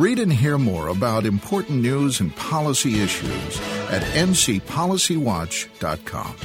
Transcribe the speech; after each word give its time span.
Read 0.00 0.18
and 0.18 0.32
hear 0.32 0.56
more 0.56 0.88
about 0.88 1.26
important 1.26 1.82
news 1.82 2.20
and 2.20 2.34
policy 2.34 3.02
issues 3.02 3.60
at 3.90 4.00
ncpolicywatch.com. 4.14 6.36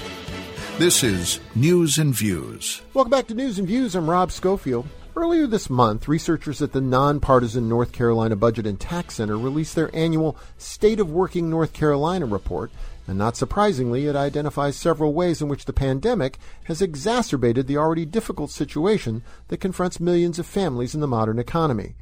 This 0.78 1.05
is 1.05 1.39
News 1.55 1.97
and 1.97 2.13
Views. 2.13 2.81
Welcome 2.94 3.12
back 3.12 3.28
to 3.28 3.33
News 3.33 3.57
and 3.57 3.65
Views. 3.65 3.96
I'm 3.96 4.10
Rob 4.10 4.33
Schofield. 4.33 4.89
Earlier 5.15 5.47
this 5.47 5.70
month, 5.70 6.10
researchers 6.10 6.62
at 6.62 6.73
the 6.73 6.81
nonpartisan 6.81 7.70
North 7.70 7.94
Carolina 7.94 8.36
Budget 8.36 8.68
and 8.68 8.78
Tax 8.78 9.15
Center 9.15 9.37
released 9.37 9.74
their 9.74 9.90
annual 9.96 10.35
State 10.58 10.99
of 10.99 11.10
Working 11.10 11.49
North 11.49 11.72
Carolina 11.72 12.26
report, 12.26 12.72
and 13.08 13.17
not 13.17 13.37
surprisingly, 13.37 14.06
it 14.06 14.17
identifies 14.17 14.76
several 14.76 15.13
ways 15.13 15.42
in 15.42 15.47
which 15.47 15.63
the 15.63 15.72
pandemic 15.72 16.40
has 16.66 16.81
exacerbated 16.81 17.67
the 17.67 17.77
already 17.77 18.05
difficult 18.05 18.52
situation 18.52 19.23
that 19.48 19.62
confronts 19.62 20.02
millions 20.02 20.40
of 20.40 20.45
families 20.45 20.94
in 20.94 20.99
the 20.99 21.08
modern 21.08 21.40
economy 21.40 21.95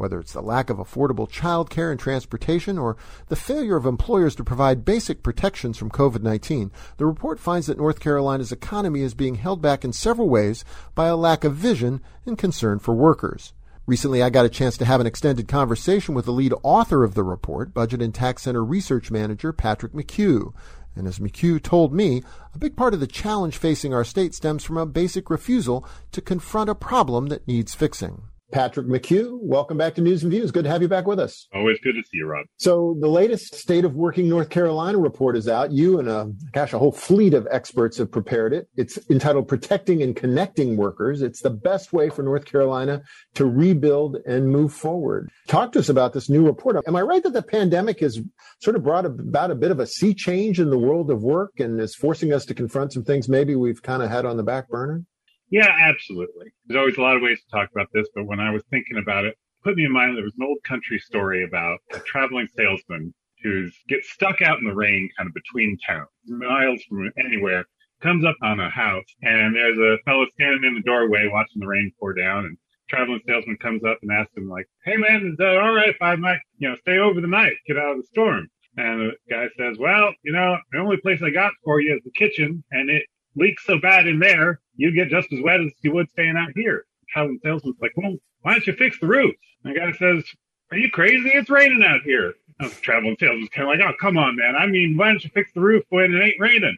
whether 0.00 0.18
it's 0.18 0.32
the 0.32 0.40
lack 0.40 0.70
of 0.70 0.78
affordable 0.78 1.30
child 1.30 1.70
care 1.70 1.90
and 1.90 2.00
transportation 2.00 2.78
or 2.78 2.96
the 3.28 3.36
failure 3.36 3.76
of 3.76 3.86
employers 3.86 4.34
to 4.34 4.42
provide 4.42 4.84
basic 4.84 5.22
protections 5.22 5.76
from 5.76 5.90
COVID 5.90 6.22
19, 6.22 6.72
the 6.96 7.06
report 7.06 7.38
finds 7.38 7.66
that 7.66 7.78
North 7.78 8.00
Carolina's 8.00 8.50
economy 8.50 9.02
is 9.02 9.14
being 9.14 9.36
held 9.36 9.62
back 9.62 9.84
in 9.84 9.92
several 9.92 10.28
ways 10.28 10.64
by 10.94 11.06
a 11.06 11.16
lack 11.16 11.44
of 11.44 11.54
vision 11.54 12.00
and 12.26 12.38
concern 12.38 12.78
for 12.78 12.94
workers. 12.94 13.52
Recently, 13.86 14.22
I 14.22 14.30
got 14.30 14.46
a 14.46 14.50
chance 14.50 14.76
to 14.78 14.84
have 14.84 15.00
an 15.00 15.06
extended 15.06 15.48
conversation 15.48 16.14
with 16.14 16.24
the 16.24 16.32
lead 16.32 16.54
author 16.62 17.02
of 17.02 17.14
the 17.14 17.24
report, 17.24 17.74
Budget 17.74 18.00
and 18.00 18.14
Tax 18.14 18.42
Center 18.42 18.64
Research 18.64 19.10
Manager 19.10 19.52
Patrick 19.52 19.92
McHugh. 19.92 20.54
And 20.94 21.06
as 21.06 21.18
McHugh 21.18 21.62
told 21.62 21.92
me, 21.92 22.22
a 22.54 22.58
big 22.58 22.76
part 22.76 22.94
of 22.94 23.00
the 23.00 23.06
challenge 23.06 23.56
facing 23.56 23.92
our 23.92 24.04
state 24.04 24.34
stems 24.34 24.64
from 24.64 24.76
a 24.76 24.86
basic 24.86 25.30
refusal 25.30 25.84
to 26.12 26.20
confront 26.20 26.70
a 26.70 26.74
problem 26.74 27.26
that 27.26 27.46
needs 27.48 27.74
fixing. 27.74 28.22
Patrick 28.50 28.86
McHugh, 28.86 29.38
welcome 29.40 29.78
back 29.78 29.94
to 29.94 30.00
News 30.00 30.22
and 30.22 30.32
Views. 30.32 30.50
Good 30.50 30.64
to 30.64 30.70
have 30.70 30.82
you 30.82 30.88
back 30.88 31.06
with 31.06 31.20
us. 31.20 31.46
Always 31.54 31.78
good 31.80 31.92
to 31.92 32.02
see 32.02 32.18
you, 32.18 32.26
Rob. 32.26 32.46
So 32.56 32.96
the 33.00 33.08
latest 33.08 33.54
State 33.54 33.84
of 33.84 33.94
Working 33.94 34.28
North 34.28 34.50
Carolina 34.50 34.98
report 34.98 35.36
is 35.36 35.48
out. 35.48 35.70
You 35.70 35.98
and 35.98 36.08
a 36.08 36.32
gosh, 36.52 36.72
a 36.72 36.78
whole 36.78 36.92
fleet 36.92 37.34
of 37.34 37.46
experts 37.50 37.98
have 37.98 38.10
prepared 38.10 38.52
it. 38.52 38.68
It's 38.76 38.98
entitled 39.08 39.48
Protecting 39.48 40.02
and 40.02 40.16
Connecting 40.16 40.76
Workers. 40.76 41.22
It's 41.22 41.42
the 41.42 41.50
best 41.50 41.92
way 41.92 42.10
for 42.10 42.22
North 42.22 42.44
Carolina 42.44 43.02
to 43.34 43.46
rebuild 43.46 44.16
and 44.26 44.48
move 44.48 44.72
forward. 44.72 45.30
Talk 45.46 45.72
to 45.72 45.78
us 45.78 45.88
about 45.88 46.12
this 46.12 46.28
new 46.28 46.44
report. 46.44 46.76
Am 46.86 46.96
I 46.96 47.02
right 47.02 47.22
that 47.22 47.32
the 47.32 47.42
pandemic 47.42 48.00
has 48.00 48.20
sort 48.60 48.76
of 48.76 48.82
brought 48.82 49.06
about 49.06 49.50
a 49.50 49.54
bit 49.54 49.70
of 49.70 49.80
a 49.80 49.86
sea 49.86 50.14
change 50.14 50.58
in 50.60 50.70
the 50.70 50.78
world 50.78 51.10
of 51.10 51.22
work 51.22 51.60
and 51.60 51.80
is 51.80 51.94
forcing 51.94 52.32
us 52.32 52.44
to 52.46 52.54
confront 52.54 52.92
some 52.92 53.04
things 53.04 53.28
maybe 53.28 53.54
we've 53.54 53.82
kind 53.82 54.02
of 54.02 54.10
had 54.10 54.26
on 54.26 54.36
the 54.36 54.42
back 54.42 54.68
burner? 54.68 55.04
Yeah, 55.50 55.68
absolutely. 55.80 56.52
There's 56.66 56.78
always 56.78 56.96
a 56.96 57.02
lot 57.02 57.16
of 57.16 57.22
ways 57.22 57.40
to 57.42 57.50
talk 57.50 57.70
about 57.72 57.88
this, 57.92 58.08
but 58.14 58.24
when 58.24 58.40
I 58.40 58.50
was 58.50 58.62
thinking 58.70 58.98
about 58.98 59.24
it, 59.24 59.36
put 59.64 59.76
me 59.76 59.84
in 59.84 59.92
mind 59.92 60.16
there 60.16 60.24
was 60.24 60.36
an 60.38 60.46
old 60.46 60.62
country 60.64 60.98
story 60.98 61.44
about 61.44 61.78
a 61.92 61.98
traveling 62.00 62.48
salesman 62.56 63.12
who 63.42 63.68
gets 63.88 64.10
stuck 64.10 64.42
out 64.42 64.58
in 64.58 64.64
the 64.66 64.74
rain 64.74 65.08
kind 65.16 65.28
of 65.28 65.34
between 65.34 65.76
towns, 65.86 66.08
miles 66.26 66.82
from 66.84 67.10
anywhere, 67.18 67.64
comes 68.00 68.24
up 68.24 68.36
on 68.42 68.60
a 68.60 68.70
house 68.70 69.04
and 69.22 69.54
there's 69.56 69.78
a 69.78 69.98
fellow 70.04 70.26
standing 70.34 70.64
in 70.64 70.74
the 70.74 70.82
doorway 70.82 71.28
watching 71.28 71.60
the 71.60 71.66
rain 71.66 71.90
pour 71.98 72.14
down 72.14 72.44
and 72.46 72.56
traveling 72.88 73.20
salesman 73.26 73.56
comes 73.58 73.82
up 73.84 73.98
and 74.02 74.10
asks 74.12 74.36
him 74.36 74.48
like, 74.48 74.66
Hey 74.84 74.96
man, 74.96 75.26
is 75.26 75.36
that 75.38 75.58
all 75.58 75.74
right 75.74 75.88
if 75.90 76.00
I 76.00 76.16
might, 76.16 76.40
you 76.58 76.68
know, 76.68 76.76
stay 76.76 76.98
over 76.98 77.20
the 77.20 77.26
night, 77.26 77.54
get 77.66 77.76
out 77.78 77.92
of 77.92 77.98
the 77.98 78.06
storm? 78.06 78.48
And 78.76 79.00
the 79.00 79.12
guy 79.28 79.48
says, 79.58 79.78
well, 79.78 80.12
you 80.22 80.32
know, 80.32 80.56
the 80.72 80.78
only 80.78 80.96
place 80.98 81.20
I 81.22 81.30
got 81.30 81.52
for 81.64 81.80
you 81.80 81.94
is 81.96 82.02
the 82.04 82.12
kitchen 82.12 82.62
and 82.70 82.88
it 82.88 83.04
leaks 83.36 83.64
so 83.66 83.78
bad 83.78 84.06
in 84.06 84.18
there, 84.18 84.60
you 84.76 84.94
get 84.94 85.08
just 85.08 85.32
as 85.32 85.40
wet 85.42 85.60
as 85.60 85.72
you 85.82 85.92
would 85.92 86.10
staying 86.10 86.36
out 86.36 86.52
here. 86.54 86.84
Traveling 87.08 87.40
salesman's 87.42 87.76
like, 87.80 87.92
well, 87.96 88.16
why 88.42 88.52
don't 88.52 88.66
you 88.66 88.72
fix 88.74 88.98
the 89.00 89.06
roof? 89.06 89.34
And 89.64 89.74
the 89.74 89.80
guy 89.80 89.92
says, 89.92 90.24
are 90.70 90.78
you 90.78 90.90
crazy? 90.90 91.30
It's 91.30 91.50
raining 91.50 91.84
out 91.84 92.02
here. 92.02 92.34
The 92.58 92.68
traveling 92.68 93.16
salesman's 93.18 93.50
kind 93.50 93.68
of 93.68 93.78
like, 93.78 93.88
oh, 93.88 93.96
come 94.00 94.16
on, 94.16 94.36
man. 94.36 94.54
I 94.56 94.66
mean, 94.66 94.96
why 94.96 95.08
don't 95.08 95.24
you 95.24 95.30
fix 95.30 95.52
the 95.52 95.60
roof 95.60 95.84
when 95.88 96.14
it 96.14 96.22
ain't 96.22 96.40
raining? 96.40 96.76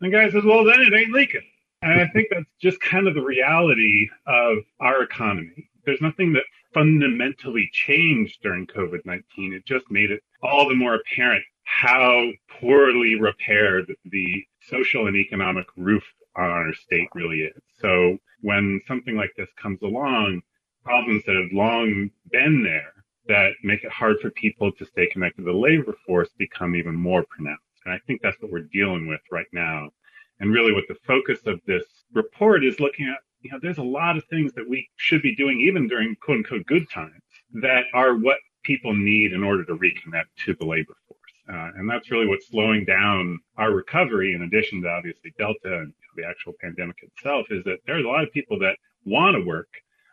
And 0.00 0.12
the 0.12 0.16
guy 0.16 0.30
says, 0.30 0.44
well, 0.44 0.64
then 0.64 0.80
it 0.80 0.94
ain't 0.94 1.12
leaking. 1.12 1.44
And 1.82 2.00
I 2.00 2.08
think 2.08 2.28
that's 2.30 2.46
just 2.60 2.80
kind 2.80 3.06
of 3.06 3.14
the 3.14 3.22
reality 3.22 4.08
of 4.26 4.58
our 4.80 5.02
economy. 5.02 5.68
There's 5.84 6.00
nothing 6.00 6.32
that 6.32 6.42
fundamentally 6.74 7.70
changed 7.72 8.42
during 8.42 8.66
COVID 8.66 9.06
19. 9.06 9.52
It 9.52 9.64
just 9.64 9.90
made 9.90 10.10
it 10.10 10.22
all 10.42 10.68
the 10.68 10.74
more 10.74 10.96
apparent 10.96 11.44
how 11.68 12.30
poorly 12.60 13.14
repaired 13.20 13.94
the 14.06 14.44
social 14.68 15.06
and 15.06 15.16
economic 15.16 15.66
roof 15.76 16.02
on 16.34 16.48
our 16.50 16.72
state 16.72 17.08
really 17.14 17.42
is. 17.42 17.62
So 17.78 18.16
when 18.40 18.80
something 18.88 19.16
like 19.16 19.32
this 19.36 19.50
comes 19.60 19.82
along, 19.82 20.40
problems 20.82 21.24
that 21.26 21.36
have 21.36 21.52
long 21.52 22.10
been 22.32 22.62
there 22.62 22.92
that 23.28 23.52
make 23.62 23.84
it 23.84 23.92
hard 23.92 24.18
for 24.20 24.30
people 24.30 24.72
to 24.72 24.86
stay 24.86 25.06
connected 25.08 25.42
to 25.42 25.52
the 25.52 25.56
labor 25.56 25.94
force 26.06 26.30
become 26.38 26.74
even 26.74 26.94
more 26.94 27.24
pronounced. 27.28 27.62
And 27.84 27.92
I 27.92 27.98
think 28.06 28.22
that's 28.22 28.40
what 28.40 28.50
we're 28.50 28.68
dealing 28.72 29.06
with 29.06 29.20
right 29.30 29.46
now. 29.52 29.90
And 30.40 30.52
really 30.52 30.72
what 30.72 30.88
the 30.88 30.96
focus 31.06 31.40
of 31.46 31.60
this 31.66 31.84
report 32.14 32.64
is 32.64 32.80
looking 32.80 33.08
at, 33.08 33.18
you 33.42 33.50
know, 33.50 33.58
there's 33.60 33.78
a 33.78 33.82
lot 33.82 34.16
of 34.16 34.24
things 34.24 34.52
that 34.54 34.68
we 34.68 34.88
should 34.96 35.20
be 35.20 35.36
doing 35.36 35.60
even 35.60 35.86
during 35.86 36.16
quote 36.16 36.38
unquote 36.38 36.66
good 36.66 36.88
times 36.90 37.22
that 37.60 37.84
are 37.92 38.14
what 38.14 38.38
people 38.62 38.94
need 38.94 39.32
in 39.32 39.44
order 39.44 39.64
to 39.64 39.76
reconnect 39.76 40.26
to 40.44 40.54
the 40.54 40.64
labor 40.64 40.96
force. 41.06 41.27
Uh, 41.50 41.70
and 41.76 41.88
that's 41.88 42.10
really 42.10 42.26
what's 42.26 42.48
slowing 42.48 42.84
down 42.84 43.38
our 43.56 43.72
recovery, 43.72 44.34
in 44.34 44.42
addition 44.42 44.82
to 44.82 44.88
obviously 44.88 45.32
Delta 45.38 45.80
and 45.80 45.92
the 46.16 46.24
actual 46.26 46.52
pandemic 46.60 46.96
itself, 47.02 47.46
is 47.50 47.64
that 47.64 47.78
there's 47.86 48.04
a 48.04 48.08
lot 48.08 48.22
of 48.22 48.32
people 48.32 48.58
that 48.58 48.76
want 49.04 49.36
to 49.36 49.44
work, 49.44 49.68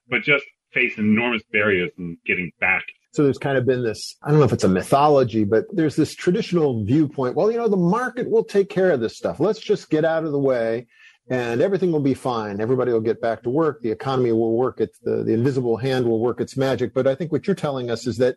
but 0.09 0.21
just 0.21 0.45
face 0.73 0.97
enormous 0.97 1.43
barriers 1.51 1.91
in 1.97 2.17
getting 2.25 2.51
back. 2.59 2.83
So 3.11 3.23
there's 3.23 3.37
kind 3.37 3.57
of 3.57 3.65
been 3.65 3.83
this, 3.83 4.15
I 4.23 4.29
don't 4.29 4.39
know 4.39 4.45
if 4.45 4.53
it's 4.53 4.65
a 4.65 4.69
mythology, 4.69 5.45
but 5.45 5.65
there's 5.71 5.95
this 5.95 6.13
traditional 6.13 6.83
viewpoint. 6.83 7.35
Well, 7.35 7.51
you 7.51 7.57
know, 7.57 7.69
the 7.69 7.77
market 7.77 8.29
will 8.29 8.43
take 8.43 8.69
care 8.69 8.91
of 8.91 8.99
this 8.99 9.17
stuff. 9.17 9.39
Let's 9.39 9.59
just 9.59 9.89
get 9.89 10.03
out 10.03 10.25
of 10.25 10.31
the 10.31 10.39
way 10.39 10.87
and 11.27 11.61
everything 11.61 11.91
will 11.91 11.99
be 11.99 12.13
fine. 12.13 12.61
Everybody 12.61 12.91
will 12.91 13.01
get 13.01 13.21
back 13.21 13.41
to 13.43 13.49
work. 13.49 13.81
The 13.81 13.89
economy 13.89 14.31
will 14.31 14.55
work. 14.55 14.79
It's 14.79 14.99
the, 14.99 15.23
the 15.23 15.33
invisible 15.33 15.77
hand 15.77 16.05
will 16.05 16.19
work 16.19 16.39
its 16.39 16.55
magic. 16.55 16.93
But 16.93 17.07
I 17.07 17.15
think 17.15 17.31
what 17.31 17.47
you're 17.47 17.55
telling 17.55 17.89
us 17.89 18.05
is 18.05 18.17
that 18.17 18.35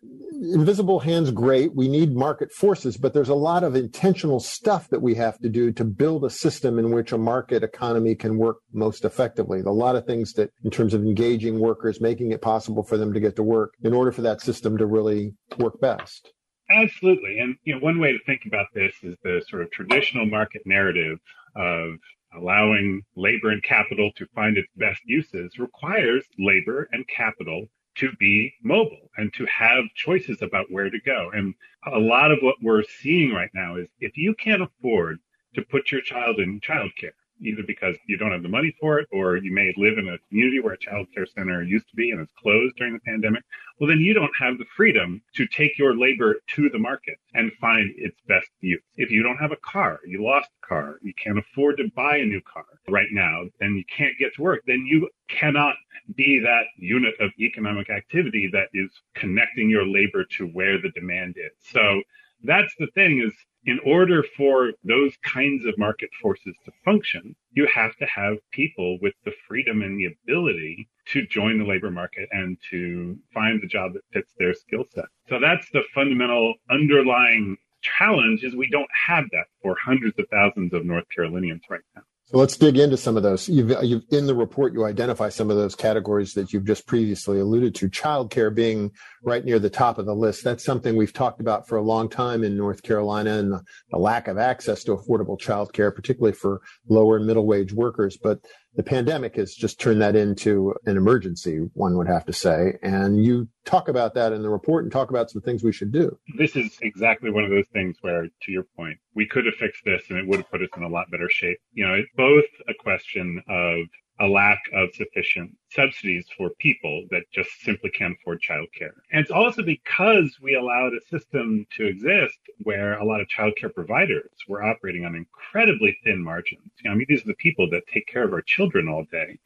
invisible 0.55 1.01
hands 1.01 1.31
great. 1.31 1.75
We 1.75 1.89
need 1.89 2.15
market 2.15 2.51
forces, 2.51 2.97
but 2.97 3.13
there's 3.13 3.29
a 3.29 3.35
lot 3.35 3.63
of 3.63 3.77
intentional 3.77 4.41
stuff 4.41 4.89
that 4.89 5.03
we 5.03 5.15
have 5.17 5.39
to 5.41 5.51
do 5.51 5.71
to 5.73 5.85
build 5.85 6.25
a 6.25 6.31
system 6.31 6.79
in 6.79 6.91
which 6.91 7.13
a 7.13 7.19
market 7.19 7.63
economy 7.63 8.15
can 8.15 8.39
work 8.39 8.59
most 8.73 9.05
effectively. 9.05 9.61
A 9.61 9.71
lot 9.71 9.97
of 9.97 10.07
things 10.07 10.33
that 10.35 10.51
in 10.65 10.71
terms 10.71 10.95
of 10.95 11.03
engaging 11.03 11.59
workers, 11.59 12.01
making 12.01 12.33
it 12.33 12.41
possible 12.41 12.83
for 12.83 12.97
them 12.97 13.13
to 13.13 13.21
get 13.21 13.37
to 13.37 13.43
work 13.43 13.75
in 13.83 13.93
order 13.93 14.13
for 14.13 14.23
that 14.23 14.41
system 14.41 14.79
to 14.79 14.87
really 14.87 15.35
work 15.59 15.79
best. 15.81 16.33
Absolutely. 16.71 17.39
And 17.39 17.57
you 17.65 17.75
know, 17.75 17.81
one 17.81 17.99
way 17.99 18.13
to 18.13 18.19
think 18.25 18.43
about 18.47 18.67
this 18.75 18.95
is 19.03 19.17
the 19.23 19.43
sort 19.49 19.63
of 19.63 19.71
traditional 19.71 20.27
market 20.27 20.63
narrative 20.67 21.19
of 21.57 21.95
allowing 22.35 23.03
labor 23.17 23.51
and 23.51 23.63
capital 23.63 24.11
to 24.17 24.27
find 24.35 24.57
its 24.57 24.73
best 24.77 25.01
uses 25.05 25.59
requires 25.59 26.25
labor 26.39 26.89
and 26.93 27.07
capital 27.09 27.67
to 27.97 28.13
be 28.19 28.53
mobile 28.63 29.11
and 29.17 29.33
to 29.35 29.45
have 29.47 29.85
choices 29.95 30.41
about 30.43 30.71
where 30.71 30.89
to 30.89 31.01
go. 31.01 31.31
And 31.35 31.55
a 31.87 31.99
lot 31.99 32.31
of 32.31 32.39
what 32.41 32.57
we're 32.63 32.85
seeing 32.85 33.33
right 33.33 33.51
now 33.55 33.77
is 33.77 33.89
if 33.99 34.17
you 34.17 34.35
can't 34.35 34.63
afford 34.63 35.19
to 35.55 35.63
put 35.63 35.91
your 35.91 36.01
child 36.01 36.39
in 36.39 36.61
childcare, 36.61 37.13
either 37.41 37.63
because 37.67 37.97
you 38.07 38.17
don't 38.17 38.33
have 38.33 38.43
the 38.43 38.49
money 38.49 38.75
for 38.81 38.99
it 38.99 39.09
or 39.13 39.37
you 39.37 39.53
may 39.53 39.73
live 39.77 39.99
in 39.99 40.09
a 40.09 40.19
community 40.29 40.61
where 40.61 40.75
a 40.75 40.79
child 40.79 41.07
care 41.15 41.27
center 41.27 41.63
used 41.63 41.89
to 41.89 41.97
be 41.97 42.11
and 42.11 42.21
it's 42.21 42.33
closed 42.43 42.77
during 42.77 42.95
the 42.95 43.01
pandemic, 43.01 43.43
well, 43.79 43.89
then 43.89 44.01
you 44.01 44.15
don't 44.15 44.33
have 44.39 44.59
the 44.59 44.65
freedom 44.77 45.23
to 45.35 45.47
take 45.47 45.79
your 45.79 45.97
labor 45.97 46.37
to 46.55 46.69
the 46.69 46.79
market 46.79 47.17
and 47.35 47.53
find 47.61 47.93
its 47.97 48.17
best 48.27 48.49
use. 48.61 48.83
If 48.97 49.11
you 49.11 49.23
don't 49.23 49.37
have 49.39 49.53
a 49.53 49.57
car, 49.57 50.01
you 50.07 50.25
lost 50.25 50.49
a 50.63 50.67
car, 50.67 50.99
you 51.03 51.13
can't 51.23 51.39
afford 51.39 51.77
to 51.79 51.91
buy 51.95 52.17
a 52.17 52.25
new 52.25 52.41
car 52.41 52.67
right 52.89 53.09
now, 53.13 53.43
and 53.61 53.77
you 53.77 53.85
can't 53.95 54.19
get 54.19 54.35
to 54.35 54.43
work, 54.43 54.63
then 54.67 54.85
you 54.87 55.09
cannot 55.29 55.77
be 56.17 56.41
that 56.41 56.65
unit 56.77 57.15
of 57.21 57.31
economic 57.39 57.91
activity 57.91 58.49
that 58.53 58.69
is 58.75 58.91
connecting 59.15 59.71
your 59.71 59.87
labor 59.87 60.25
to 60.25 60.47
where 60.47 60.81
the 60.81 60.91
demand 60.91 61.37
is. 61.37 61.53
So 61.59 62.03
that's 62.45 62.75
the 62.79 62.89
thing 62.95 63.21
is 63.21 63.33
in 63.65 63.81
order 63.85 64.25
for 64.37 64.73
those 64.85 65.13
kinds 65.25 65.67
of 65.67 65.77
market 65.77 66.09
forces 66.23 66.55
to 66.65 66.73
function, 66.85 67.35
you 67.53 67.67
have 67.67 67.95
to 67.97 68.07
have 68.07 68.37
people 68.53 68.99
with 69.03 69.15
the 69.25 69.33
freedom 69.47 69.83
and 69.83 69.99
the 69.99 70.07
ability 70.07 70.89
to 71.07 71.27
join 71.27 71.59
the 71.59 71.65
labor 71.65 71.91
market 71.91 72.29
and 72.33 72.57
to 72.71 73.19
find 73.35 73.61
the 73.61 73.67
job 73.67 73.93
that 73.93 74.03
fits 74.13 74.33
their 74.39 74.55
skill 74.55 74.85
set. 74.95 75.07
So 75.29 75.39
that's 75.41 75.69
the 75.73 75.83
fundamental 75.95 76.55
underlying 76.71 77.57
challenge 77.83 78.43
is 78.45 78.55
we 78.55 78.71
don't 78.71 78.91
have 79.07 79.25
that 79.33 79.47
for 79.63 79.77
hundreds 79.83 80.19
of 80.19 80.27
thousands 80.31 80.73
of 80.73 80.85
North 80.85 81.05
Carolinians 81.15 81.63
right 81.69 81.81
now. 81.95 82.03
So 82.31 82.37
let's 82.37 82.59
dig 82.59 82.77
into 82.77 82.99
some 82.99 83.17
of 83.17 83.23
those. 83.23 83.49
You've, 83.49 83.73
you've, 83.83 84.03
in 84.11 84.27
the 84.27 84.35
report, 84.35 84.75
you 84.75 84.85
identify 84.85 85.31
some 85.31 85.49
of 85.51 85.57
those 85.57 85.75
categories 85.75 86.35
that 86.35 86.53
you've 86.53 86.67
just 86.67 86.87
previously 86.87 87.41
alluded 87.41 87.75
to. 87.77 87.89
Childcare 87.89 88.55
being 88.55 88.91
right 89.23 89.43
near 89.43 89.59
the 89.59 89.71
top 89.71 89.97
of 89.97 90.05
the 90.05 90.15
list. 90.15 90.45
That's 90.45 90.63
something 90.63 90.95
we've 90.95 91.13
talked 91.15 91.41
about 91.41 91.67
for 91.67 91.79
a 91.79 91.83
long 91.83 92.11
time 92.11 92.45
in 92.45 92.55
North 92.55 92.83
Carolina 92.83 93.39
and 93.39 93.53
the, 93.53 93.63
the 93.93 93.97
lack 93.97 94.29
of 94.29 94.37
access 94.37 94.85
to 94.85 94.95
affordable 94.95 95.41
childcare, 95.41 95.95
particularly 95.95 96.35
for 96.35 96.61
lower 96.87 97.17
and 97.17 97.27
middle 97.27 97.47
wage 97.47 97.73
workers. 97.73 98.19
But 98.23 98.41
the 98.75 98.83
pandemic 98.83 99.37
has 99.37 99.55
just 99.55 99.81
turned 99.81 100.01
that 100.01 100.15
into 100.15 100.75
an 100.87 100.97
emergency, 100.97 101.69
one 101.75 101.97
would 101.97 102.07
have 102.07 102.25
to 102.27 102.33
say. 102.33 102.79
And 102.83 103.25
you 103.25 103.49
talk 103.65 103.89
about 103.89 104.15
that 104.15 104.33
in 104.33 104.43
the 104.43 104.51
report 104.51 104.85
and 104.85 104.93
talk 104.93 105.11
about 105.11 105.31
some 105.31 105.43
things 105.43 105.65
we 105.65 105.73
should 105.73 105.93
do. 105.93 106.19
This 106.37 106.55
is 106.55 106.79
exactly 106.83 107.31
one 107.31 107.45
of 107.45 107.51
those 107.51 107.67
things 107.73 107.97
where, 108.03 108.25
to 108.25 108.53
your 108.53 108.65
point, 108.77 108.99
we 109.15 109.27
could 109.27 109.47
have 109.47 109.55
fixed 109.55 109.85
this 109.85 110.03
and 110.11 110.19
it 110.19 110.27
would 110.27 110.39
have 110.39 110.51
put 110.51 110.63
us 110.63 110.69
in 110.77 110.83
a 110.83 110.89
lot 110.89 111.11
better 111.11 111.29
shape. 111.29 111.59
You 111.73 111.87
know, 111.87 111.95
it's 111.95 112.09
both 112.17 112.45
a 112.69 112.75
question 112.75 113.43
of 113.49 113.87
a 114.21 114.27
lack 114.27 114.61
of 114.73 114.89
sufficient 114.95 115.57
subsidies 115.71 116.27
for 116.37 116.51
people 116.59 117.05
that 117.11 117.23
just 117.33 117.51
simply 117.63 117.91
can't 117.91 118.17
afford 118.21 118.41
childcare. 118.43 118.93
And 119.13 119.21
it's 119.21 119.31
also 119.31 119.63
because 119.63 120.39
we 120.43 120.55
allowed 120.55 120.95
a 120.95 121.01
system 121.09 121.67
to 121.77 121.87
exist 121.87 122.39
where 122.65 122.99
a 122.99 123.05
lot 123.05 123.21
of 123.21 123.29
childcare 123.29 123.73
providers 123.73 124.31
were 124.49 124.63
operating 124.63 125.05
on 125.05 125.15
incredibly 125.15 125.97
thin 126.05 126.23
margins. 126.23 126.73
You 126.83 126.91
know, 126.91 126.95
I 126.95 126.97
mean, 126.97 127.07
these 127.09 127.23
are 127.23 127.29
the 127.29 127.35
people 127.35 127.71
that 127.71 127.87
take 127.87 128.07
care 128.07 128.25
of 128.25 128.33
our 128.33 128.43
children 128.43 128.89
all 128.89 129.05
day. 129.11 129.39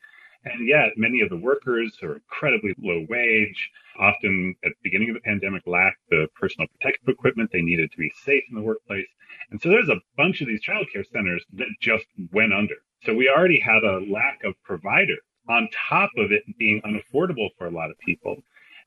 And 0.45 0.67
yet 0.67 0.93
many 0.97 1.21
of 1.21 1.29
the 1.29 1.37
workers 1.37 1.97
are 2.03 2.15
incredibly 2.15 2.75
low 2.79 3.07
wage, 3.09 3.71
often 3.99 4.57
at 4.65 4.71
the 4.71 4.83
beginning 4.83 5.11
of 5.11 5.15
the 5.15 5.21
pandemic 5.21 5.63
lacked 5.67 6.01
the 6.11 6.27
personal 6.35 6.67
protective 6.69 7.09
equipment 7.09 7.51
they 7.53 7.63
needed 7.63 7.93
to 7.93 7.99
be 7.99 8.13
safe 8.25 8.43
in 8.49 8.57
the 8.57 8.63
workplace. 8.63 9.07
And 9.51 9.61
so 9.61 9.69
there's 9.69 9.89
a 9.89 10.01
bunch 10.17 10.41
of 10.41 10.49
these 10.49 10.63
childcare 10.65 11.07
centers 11.13 11.45
that 11.53 11.69
just 11.81 12.07
went 12.33 12.53
under. 12.53 12.75
So 13.05 13.15
we 13.15 13.29
already 13.29 13.59
had 13.59 13.83
a 13.85 14.01
lack 14.11 14.45
of 14.45 14.55
provider 14.63 15.17
on 15.49 15.69
top 15.89 16.11
of 16.17 16.31
it 16.31 16.45
being 16.59 16.81
unaffordable 16.83 17.49
for 17.59 17.67
a 17.67 17.71
lot 17.71 17.91
of 17.91 17.99
people. 17.99 18.43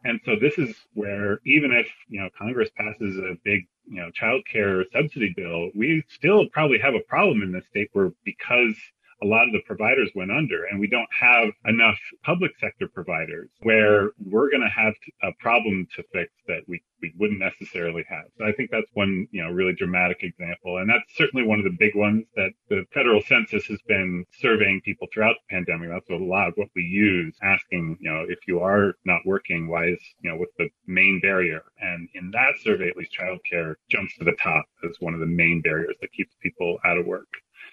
And 0.05 0.19
so 0.23 0.35
this 0.39 0.57
is 0.57 0.75
where 0.93 1.39
even 1.45 1.71
if, 1.71 1.87
you 2.07 2.21
know, 2.21 2.29
Congress 2.37 2.69
passes 2.77 3.17
a 3.17 3.35
big, 3.43 3.67
you 3.87 3.97
know, 3.97 4.11
child 4.11 4.43
care 4.49 4.85
subsidy 4.93 5.33
bill, 5.35 5.69
we 5.75 6.03
still 6.07 6.47
probably 6.49 6.79
have 6.79 6.93
a 6.93 6.99
problem 7.01 7.41
in 7.41 7.51
this 7.51 7.65
state 7.65 7.89
where 7.93 8.11
because 8.23 8.75
a 9.25 9.27
lot 9.27 9.47
of 9.47 9.53
the 9.53 9.61
providers 9.65 10.11
went 10.13 10.31
under 10.31 10.65
and 10.65 10.79
we 10.79 10.87
don't 10.87 11.09
have 11.19 11.49
enough 11.65 11.97
public 12.23 12.51
sector 12.59 12.87
providers 12.87 13.49
where 13.61 14.11
we're 14.23 14.51
going 14.51 14.61
to 14.61 14.69
have 14.69 14.93
a 15.23 15.31
problem 15.39 15.87
to 15.95 16.03
fix 16.13 16.31
that 16.47 16.61
we, 16.67 16.79
we 17.01 17.11
wouldn't 17.17 17.39
necessarily 17.39 18.05
have. 18.07 18.25
So 18.37 18.45
I 18.45 18.51
think 18.51 18.69
that's 18.69 18.89
one, 18.93 19.27
you 19.31 19.41
know, 19.41 19.49
really 19.49 19.73
dramatic 19.73 20.21
example. 20.21 20.77
And 20.77 20.87
that's 20.87 21.05
certainly 21.15 21.45
one 21.45 21.57
of 21.57 21.65
the 21.65 21.75
big 21.79 21.95
ones 21.95 22.25
that 22.35 22.51
the 22.69 22.83
federal 22.93 23.21
census 23.23 23.65
has 23.65 23.81
been 23.87 24.25
surveying 24.39 24.81
people 24.81 25.07
throughout 25.11 25.35
the 25.49 25.55
pandemic. 25.55 25.89
That's 25.89 26.09
a 26.09 26.23
lot 26.23 26.49
of 26.49 26.53
what 26.55 26.69
we 26.75 26.83
use 26.83 27.35
asking, 27.41 27.97
you 27.99 28.11
know, 28.11 28.25
if 28.29 28.39
you 28.47 28.59
are 28.59 28.93
not 29.05 29.21
working, 29.25 29.67
why 29.67 29.87
is, 29.87 29.99
you 30.21 30.29
know, 30.29 30.37
what's 30.37 30.55
the 30.59 30.69
main 30.85 31.19
barrier? 31.19 31.63
And 31.79 32.07
in 32.13 32.29
that 32.31 32.53
survey, 32.61 32.89
at 32.89 32.97
least 32.97 33.17
childcare 33.19 33.73
jumps 33.89 34.15
to 34.19 34.23
the 34.23 34.35
top 34.41 34.65
as 34.87 34.97
one 34.99 35.15
of 35.15 35.19
the 35.19 35.25
main 35.25 35.61
barriers 35.61 35.95
that 36.01 36.13
keeps 36.13 36.35
people 36.43 36.77
out 36.85 36.99
of 36.99 37.07
work. 37.07 37.27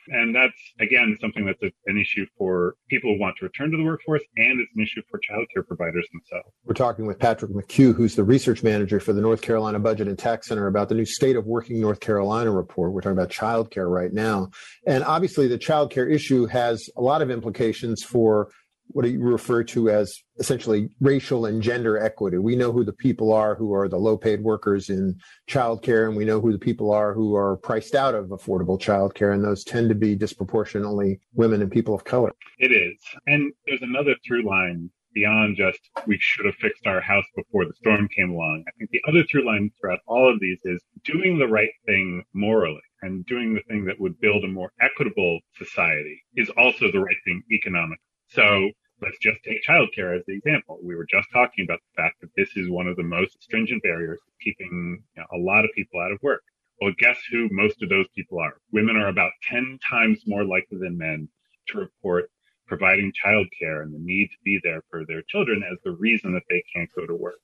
And 0.09 0.35
that's, 0.35 0.53
again, 0.81 1.17
something 1.21 1.45
that's 1.45 1.63
a, 1.63 1.71
an 1.87 1.99
issue 1.99 2.27
for 2.37 2.75
people 2.89 3.15
who 3.15 3.21
want 3.21 3.37
to 3.39 3.45
return 3.45 3.71
to 3.71 3.77
the 3.77 3.85
workforce, 3.85 4.23
and 4.37 4.61
it's 4.61 4.71
an 4.75 4.83
issue 4.83 5.03
for 5.11 5.19
childcare 5.19 5.67
providers 5.67 6.07
themselves. 6.13 6.49
We're 6.65 6.75
talking 6.75 7.07
with 7.07 7.19
Patrick 7.19 7.53
McHugh, 7.53 7.95
who's 7.95 8.15
the 8.15 8.25
research 8.25 8.63
manager 8.63 9.01
for 9.01 9.13
the 9.13 9.21
North 9.21 9.43
Carolina 9.43 9.79
Budget 9.79 10.09
and 10.09 10.19
Tax 10.19 10.49
Center, 10.49 10.67
about 10.67 10.89
the 10.89 10.95
new 10.95 11.05
State 11.05 11.37
of 11.37 11.47
Working 11.47 11.81
North 11.81 12.01
Carolina 12.01 12.51
report. 12.51 12.93
We're 12.93 13.01
talking 13.01 13.19
about 13.19 13.31
childcare 13.31 13.91
right 13.91 14.13
now. 14.13 14.51
And 14.87 15.05
obviously, 15.05 15.47
the 15.47 15.59
childcare 15.59 16.13
issue 16.13 16.47
has 16.47 16.89
a 16.97 17.03
lot 17.03 17.23
of 17.23 17.31
implications 17.31 18.03
for 18.03 18.51
what 18.93 19.09
you 19.09 19.21
refer 19.21 19.65
to 19.65 19.91
as 19.91 20.19
essentially 20.39 20.89
racial 21.01 21.47
and 21.47 21.63
gender 21.63 21.99
equity. 21.99 22.39
We 22.39 22.57
know 22.57 22.73
who 22.73 22.85
the 22.85 22.93
people 22.93 23.33
are 23.33 23.55
who 23.55 23.75
are 23.75 23.89
the 23.89 23.99
low 23.99 24.17
paid 24.17 24.43
workers 24.43 24.91
in 24.91 25.19
childcare, 25.49 26.09
and 26.09 26.17
we 26.17 26.25
know 26.25 26.41
who 26.41 26.53
the 26.53 26.59
people 26.59 26.93
are 26.93 27.13
who 27.13 27.35
are 27.37 27.57
priced 27.57 27.95
out 27.95 28.15
of 28.15 28.27
affordable 28.27 28.81
childcare, 28.81 29.35
and 29.35 29.45
those 29.45 29.65
tend 29.65 29.89
to 29.89 29.95
be 29.95 30.15
disproportionately 30.15 31.21
women 31.35 31.63
and 31.63 31.71
people 31.71 31.95
of 31.95 32.05
color. 32.05 32.33
It 32.59 32.73
is. 32.73 32.99
And 33.27 33.53
there's 33.67 33.83
another 33.83 34.15
through 34.27 34.47
line 34.49 34.91
beyond 35.15 35.57
just 35.57 35.79
we 36.07 36.19
should 36.19 36.47
have 36.47 36.55
fixed 36.57 36.87
our 36.87 37.01
house 37.01 37.25
before 37.37 37.65
the 37.65 37.75
storm 37.75 38.09
came 38.09 38.31
along. 38.31 38.65
I 38.67 38.71
think 38.79 38.91
the 38.91 39.03
other 39.07 39.25
through 39.25 39.47
line 39.47 39.71
throughout 39.81 40.01
all 40.07 40.31
of 40.31 40.41
these 40.41 40.59
is 40.65 40.83
doing 41.05 41.39
the 41.39 41.49
right 41.49 41.71
thing 41.87 42.25
morally 42.33 42.81
and 43.03 43.27
doing 43.27 43.55
the 43.55 43.63
thing 43.69 43.85
that 43.87 44.01
would 44.01 44.21
build 44.21 44.45
a 44.45 44.49
more 44.49 44.73
equitable 44.81 45.41
society 45.57 46.23
is 46.37 46.51
also 46.57 46.91
the 46.91 47.01
right 47.01 47.17
thing 47.25 47.43
economically. 47.51 47.99
So 48.29 48.71
let's 49.03 49.19
just 49.19 49.43
take 49.45 49.65
childcare 49.65 50.17
as 50.17 50.25
the 50.27 50.35
example. 50.35 50.79
We 50.83 50.95
were 50.95 51.07
just 51.11 51.29
talking 51.33 51.65
about 51.65 51.81
the 51.81 52.03
fact 52.03 52.21
that 52.21 52.31
this 52.37 52.51
is 52.57 52.71
one 52.71 52.87
of 52.87 52.97
the 52.97 53.03
most 53.03 53.43
stringent 53.43 53.83
barriers 53.83 54.21
keeping 54.41 55.03
you 55.17 55.23
know, 55.23 55.27
a 55.37 55.43
lot 55.43 55.65
of 55.65 55.71
people 55.75 56.01
out 56.01 56.13
of 56.13 56.23
work. 56.23 56.43
Well, 56.81 56.93
guess 56.99 57.19
who 57.31 57.49
most 57.51 57.83
of 57.83 57.89
those 57.89 58.07
people 58.15 58.39
are? 58.41 58.57
Women 58.73 58.97
are 58.97 59.09
about 59.09 59.33
10 59.49 59.79
times 59.89 60.23
more 60.27 60.45
likely 60.45 60.79
than 60.79 60.97
men 60.97 61.29
to 61.69 61.79
report 61.79 62.31
providing 62.67 63.13
childcare 63.13 63.83
and 63.83 63.93
the 63.93 63.99
need 63.99 64.29
to 64.29 64.37
be 64.45 64.61
there 64.63 64.83
for 64.91 65.05
their 65.05 65.23
children 65.23 65.63
as 65.71 65.79
the 65.85 65.93
reason 65.93 66.33
that 66.33 66.43
they 66.49 66.63
can't 66.75 66.91
go 66.97 67.07
to 67.07 67.15
work. 67.15 67.41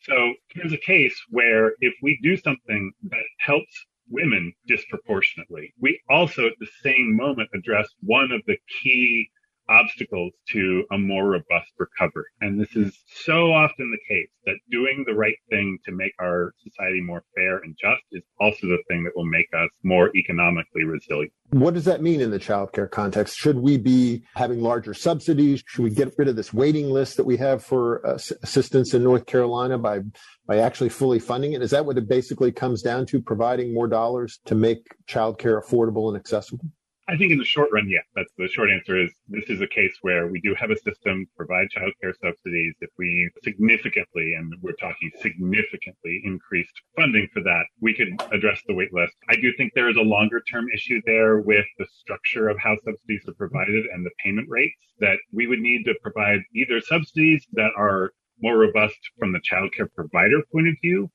So 0.00 0.34
here's 0.48 0.72
a 0.72 0.78
case 0.78 1.14
where 1.30 1.74
if 1.80 1.94
we 2.02 2.18
do 2.22 2.36
something 2.36 2.92
that 3.10 3.24
helps 3.38 3.86
women 4.08 4.52
disproportionately, 4.66 5.72
we 5.80 6.00
also 6.08 6.46
at 6.46 6.58
the 6.58 6.68
same 6.82 7.14
moment 7.14 7.50
address 7.54 7.88
one 8.00 8.32
of 8.32 8.42
the 8.46 8.56
key 8.82 9.30
obstacles 9.68 10.32
to 10.50 10.84
a 10.90 10.98
more 10.98 11.28
robust 11.28 11.70
recovery. 11.78 12.24
And 12.40 12.60
this 12.60 12.74
is 12.76 12.98
so 13.24 13.52
often 13.52 13.90
the 13.90 14.14
case 14.14 14.28
that 14.46 14.56
doing 14.70 15.04
the 15.06 15.14
right 15.14 15.36
thing 15.50 15.78
to 15.84 15.92
make 15.92 16.12
our 16.20 16.52
society 16.62 17.00
more 17.00 17.24
fair 17.34 17.58
and 17.58 17.76
just 17.80 18.02
is 18.12 18.22
also 18.40 18.66
the 18.66 18.82
thing 18.88 19.04
that 19.04 19.12
will 19.14 19.24
make 19.24 19.48
us 19.54 19.70
more 19.82 20.10
economically 20.16 20.84
resilient. 20.84 21.32
What 21.50 21.74
does 21.74 21.84
that 21.84 22.02
mean 22.02 22.20
in 22.20 22.30
the 22.30 22.38
childcare 22.38 22.90
context? 22.90 23.36
Should 23.36 23.58
we 23.58 23.76
be 23.76 24.24
having 24.34 24.60
larger 24.60 24.94
subsidies? 24.94 25.62
Should 25.66 25.84
we 25.84 25.90
get 25.90 26.14
rid 26.18 26.28
of 26.28 26.36
this 26.36 26.52
waiting 26.52 26.90
list 26.90 27.16
that 27.18 27.24
we 27.24 27.36
have 27.36 27.62
for 27.62 28.04
uh, 28.06 28.18
assistance 28.42 28.94
in 28.94 29.02
North 29.02 29.26
Carolina 29.26 29.78
by 29.78 30.00
by 30.46 30.58
actually 30.58 30.88
fully 30.88 31.18
funding 31.18 31.52
it? 31.52 31.62
Is 31.62 31.70
that 31.70 31.84
what 31.84 31.98
it 31.98 32.08
basically 32.08 32.52
comes 32.52 32.82
down 32.82 33.06
to? 33.06 33.20
Providing 33.20 33.72
more 33.72 33.86
dollars 33.86 34.40
to 34.46 34.54
make 34.54 34.94
childcare 35.06 35.62
affordable 35.62 36.08
and 36.08 36.16
accessible? 36.16 36.64
I 37.12 37.16
think 37.18 37.30
in 37.30 37.36
the 37.36 37.44
short 37.44 37.68
run, 37.70 37.90
yes. 37.90 38.04
That's 38.16 38.32
the 38.38 38.48
short 38.48 38.70
answer 38.70 38.98
is 38.98 39.10
this 39.28 39.44
is 39.50 39.60
a 39.60 39.66
case 39.66 39.94
where 40.00 40.28
we 40.28 40.40
do 40.40 40.54
have 40.58 40.70
a 40.70 40.78
system 40.78 41.26
provide 41.36 41.68
child 41.68 41.92
care 42.00 42.14
subsidies. 42.14 42.72
If 42.80 42.88
we 42.98 43.28
significantly, 43.44 44.32
and 44.32 44.50
we're 44.62 44.72
talking 44.80 45.10
significantly 45.20 46.22
increased 46.24 46.72
funding 46.96 47.28
for 47.34 47.42
that, 47.42 47.64
we 47.82 47.92
could 47.92 48.08
address 48.32 48.62
the 48.66 48.72
wait 48.72 48.94
list. 48.94 49.12
I 49.28 49.36
do 49.36 49.52
think 49.58 49.72
there 49.74 49.90
is 49.90 49.98
a 49.98 50.00
longer 50.00 50.40
term 50.50 50.68
issue 50.74 51.02
there 51.04 51.40
with 51.40 51.66
the 51.78 51.84
structure 52.00 52.48
of 52.48 52.58
how 52.58 52.78
subsidies 52.82 53.28
are 53.28 53.34
provided 53.34 53.84
and 53.92 54.06
the 54.06 54.10
payment 54.24 54.48
rates 54.48 54.80
that 55.00 55.18
we 55.34 55.46
would 55.46 55.60
need 55.60 55.84
to 55.84 55.94
provide 56.00 56.40
either 56.54 56.80
subsidies 56.80 57.46
that 57.52 57.72
are 57.76 58.12
more 58.40 58.56
robust 58.56 58.98
from 59.18 59.32
the 59.32 59.40
child 59.44 59.70
care 59.76 59.90
provider 59.94 60.40
point 60.50 60.68
of 60.68 60.76
view 60.80 61.10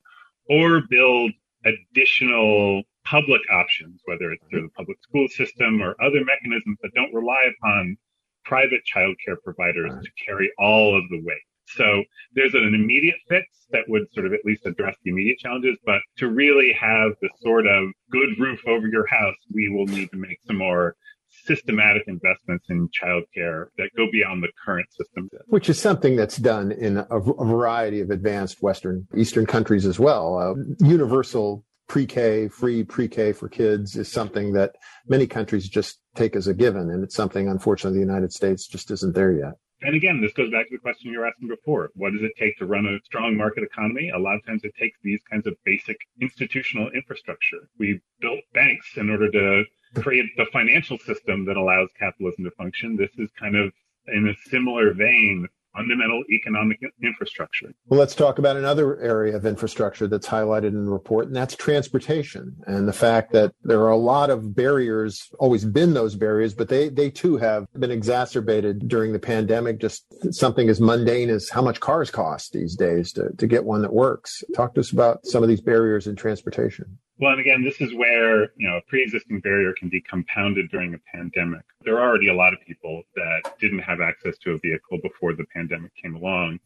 or 0.48 0.82
build 0.88 1.32
additional 1.64 2.84
public 3.08 3.40
options, 3.50 4.00
whether 4.04 4.32
it's 4.32 4.44
through 4.50 4.62
the 4.62 4.68
public 4.76 4.98
school 5.02 5.26
system 5.28 5.80
or 5.80 5.94
other 6.02 6.24
mechanisms 6.24 6.76
that 6.82 6.90
don't 6.94 7.12
rely 7.14 7.42
upon 7.56 7.96
private 8.44 8.80
childcare 8.94 9.36
providers 9.44 9.92
to 10.02 10.10
carry 10.24 10.50
all 10.58 10.96
of 10.96 11.04
the 11.10 11.20
weight. 11.24 11.42
So 11.76 12.02
there's 12.34 12.54
an 12.54 12.74
immediate 12.74 13.16
fix 13.28 13.46
that 13.70 13.84
would 13.88 14.06
sort 14.14 14.26
of 14.26 14.32
at 14.32 14.40
least 14.44 14.64
address 14.64 14.96
the 15.04 15.10
immediate 15.10 15.38
challenges, 15.38 15.76
but 15.84 16.00
to 16.16 16.28
really 16.28 16.72
have 16.72 17.12
the 17.20 17.28
sort 17.42 17.66
of 17.66 17.90
good 18.10 18.38
roof 18.38 18.60
over 18.66 18.88
your 18.88 19.06
house, 19.06 19.36
we 19.52 19.68
will 19.68 19.86
need 19.86 20.10
to 20.12 20.16
make 20.16 20.38
some 20.46 20.56
more 20.56 20.96
systematic 21.44 22.04
investments 22.06 22.64
in 22.70 22.88
childcare 22.88 23.66
that 23.76 23.90
go 23.96 24.06
beyond 24.10 24.42
the 24.42 24.48
current 24.64 24.86
system. 24.92 25.28
Which 25.46 25.68
is 25.68 25.78
something 25.78 26.16
that's 26.16 26.38
done 26.38 26.72
in 26.72 26.96
a, 26.96 27.04
a 27.10 27.44
variety 27.44 28.00
of 28.00 28.08
advanced 28.10 28.62
Western 28.62 29.06
Eastern 29.14 29.44
countries 29.44 29.84
as 29.84 29.98
well. 29.98 30.38
Uh, 30.38 30.86
universal 30.86 31.64
pre-K, 31.88 32.48
free 32.48 32.84
pre-K 32.84 33.32
for 33.32 33.48
kids 33.48 33.96
is 33.96 34.10
something 34.10 34.52
that 34.52 34.76
many 35.08 35.26
countries 35.26 35.68
just 35.68 35.98
take 36.14 36.36
as 36.36 36.46
a 36.46 36.54
given. 36.54 36.90
And 36.90 37.02
it's 37.02 37.14
something, 37.16 37.48
unfortunately, 37.48 37.98
the 37.98 38.06
United 38.06 38.32
States 38.32 38.66
just 38.66 38.90
isn't 38.90 39.14
there 39.14 39.32
yet. 39.32 39.54
And 39.80 39.94
again, 39.94 40.20
this 40.20 40.32
goes 40.32 40.50
back 40.50 40.68
to 40.68 40.74
the 40.74 40.80
question 40.80 41.12
you 41.12 41.20
were 41.20 41.26
asking 41.26 41.48
before. 41.48 41.90
What 41.94 42.12
does 42.12 42.22
it 42.22 42.32
take 42.36 42.58
to 42.58 42.66
run 42.66 42.86
a 42.86 42.98
strong 43.04 43.36
market 43.36 43.62
economy? 43.62 44.10
A 44.10 44.18
lot 44.18 44.34
of 44.34 44.44
times 44.44 44.64
it 44.64 44.74
takes 44.78 44.98
these 45.02 45.20
kinds 45.30 45.46
of 45.46 45.54
basic 45.64 45.96
institutional 46.20 46.90
infrastructure. 46.90 47.68
We 47.78 48.00
built 48.20 48.40
banks 48.54 48.96
in 48.96 49.08
order 49.08 49.30
to 49.30 49.64
create 50.00 50.26
the 50.36 50.46
financial 50.52 50.98
system 50.98 51.44
that 51.46 51.56
allows 51.56 51.90
capitalism 51.98 52.44
to 52.44 52.50
function. 52.52 52.96
This 52.96 53.12
is 53.18 53.30
kind 53.38 53.56
of 53.56 53.72
in 54.08 54.28
a 54.28 54.50
similar 54.50 54.92
vein 54.94 55.46
fundamental 55.74 56.22
economic 56.30 56.80
infrastructure. 57.02 57.72
Well, 57.86 58.00
let's 58.00 58.14
talk 58.14 58.38
about 58.38 58.56
another 58.56 58.98
area 59.00 59.36
of 59.36 59.46
infrastructure 59.46 60.06
that's 60.06 60.26
highlighted 60.26 60.68
in 60.68 60.84
the 60.84 60.92
report, 60.92 61.26
and 61.26 61.36
that's 61.36 61.54
transportation 61.56 62.56
and 62.66 62.88
the 62.88 62.92
fact 62.92 63.32
that 63.32 63.52
there 63.62 63.80
are 63.80 63.90
a 63.90 63.96
lot 63.96 64.30
of 64.30 64.54
barriers, 64.54 65.30
always 65.38 65.64
been 65.64 65.94
those 65.94 66.14
barriers, 66.14 66.54
but 66.54 66.68
they, 66.68 66.88
they 66.88 67.10
too 67.10 67.36
have 67.36 67.66
been 67.78 67.90
exacerbated 67.90 68.88
during 68.88 69.12
the 69.12 69.18
pandemic. 69.18 69.78
Just 69.78 70.04
something 70.34 70.68
as 70.68 70.80
mundane 70.80 71.30
as 71.30 71.48
how 71.48 71.62
much 71.62 71.80
cars 71.80 72.10
cost 72.10 72.52
these 72.52 72.74
days 72.76 73.12
to, 73.12 73.30
to 73.36 73.46
get 73.46 73.64
one 73.64 73.82
that 73.82 73.92
works. 73.92 74.42
Talk 74.54 74.74
to 74.74 74.80
us 74.80 74.92
about 74.92 75.26
some 75.26 75.42
of 75.42 75.48
these 75.48 75.60
barriers 75.60 76.06
in 76.06 76.16
transportation. 76.16 76.98
Well, 77.20 77.32
and 77.32 77.40
again, 77.40 77.64
this 77.64 77.80
is 77.80 77.92
where, 77.94 78.52
you 78.56 78.68
know, 78.68 78.76
a 78.76 78.82
pre-existing 78.82 79.40
barrier 79.40 79.74
can 79.76 79.88
be 79.88 80.00
compounded 80.00 80.70
during 80.70 80.94
a 80.94 80.98
pandemic. 81.12 81.62
There 81.82 81.98
are 81.98 82.08
already 82.08 82.28
a 82.28 82.34
lot 82.34 82.52
of 82.52 82.60
people 82.60 83.02
that 83.16 83.58
didn't 83.58 83.80
have 83.80 84.00
access 84.00 84.38
to 84.38 84.52
a 84.52 84.58
vehicle 84.58 84.98
before 85.02 85.34
the 85.34 85.44
pandemic 85.52 85.90
came 86.00 86.14
along. 86.14 86.60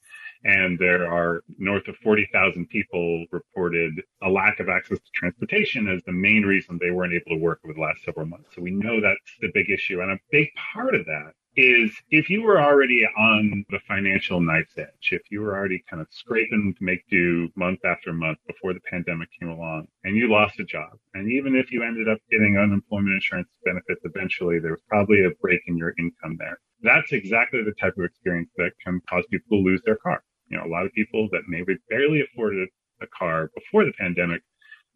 And 0.45 0.79
there 0.79 1.11
are 1.11 1.43
north 1.57 1.89
of 1.89 1.97
40,000 2.03 2.69
people 2.69 3.25
reported 3.31 4.03
a 4.23 4.29
lack 4.29 4.61
of 4.61 4.69
access 4.69 4.99
to 4.99 5.11
transportation 5.15 5.89
as 5.89 6.03
the 6.05 6.13
main 6.13 6.43
reason 6.43 6.79
they 6.79 6.91
weren't 6.91 7.15
able 7.15 7.39
to 7.39 7.43
work 7.43 7.61
over 7.65 7.73
the 7.73 7.81
last 7.81 8.05
several 8.05 8.27
months. 8.27 8.51
So 8.55 8.61
we 8.61 8.73
know 8.73 9.01
that's 9.01 9.37
the 9.41 9.51
big 9.55 9.71
issue. 9.71 10.03
And 10.03 10.11
a 10.11 10.19
big 10.31 10.51
part 10.75 10.95
of 10.95 11.07
that 11.07 11.33
is 11.57 11.93
if 12.11 12.31
you 12.31 12.43
were 12.43 12.61
already 12.61 13.05
on 13.05 13.65
the 13.69 13.79
financial 13.87 14.41
knife's 14.41 14.77
edge, 14.79 15.11
if 15.11 15.23
you 15.31 15.41
were 15.41 15.55
already 15.55 15.85
kind 15.89 16.01
of 16.01 16.09
scraping 16.11 16.75
to 16.77 16.85
make 16.85 17.07
do 17.11 17.49
month 17.57 17.81
after 17.85 18.13
month 18.13 18.39
before 18.47 18.73
the 18.73 18.81
pandemic 18.91 19.29
came 19.39 19.51
along 19.51 19.87
and 20.05 20.17
you 20.17 20.31
lost 20.31 20.59
a 20.61 20.65
job, 20.65 20.93
and 21.15 21.31
even 21.31 21.55
if 21.55 21.71
you 21.71 21.83
ended 21.83 22.09
up 22.09 22.19
getting 22.31 22.57
unemployment 22.57 23.15
insurance 23.15 23.49
benefits 23.65 24.01
eventually, 24.05 24.59
there 24.59 24.73
was 24.73 24.83
probably 24.89 25.25
a 25.25 25.31
break 25.43 25.61
in 25.67 25.77
your 25.77 25.95
income 25.99 26.37
there. 26.39 26.59
That's 26.83 27.13
exactly 27.13 27.63
the 27.63 27.75
type 27.81 27.95
of 27.99 28.05
experience 28.05 28.51
that 28.57 28.73
can 28.83 29.01
cause 29.09 29.25
people 29.31 29.59
to 29.59 29.65
lose 29.65 29.83
their 29.85 29.97
car. 29.97 30.23
You 30.49 30.57
know, 30.57 30.65
a 30.65 30.73
lot 30.73 30.87
of 30.87 30.93
people 30.93 31.29
that 31.33 31.43
maybe 31.49 31.77
barely 31.91 32.23
afforded 32.23 32.69
a 33.03 33.07
car 33.19 33.51
before 33.55 33.85
the 33.85 33.93
pandemic 33.99 34.43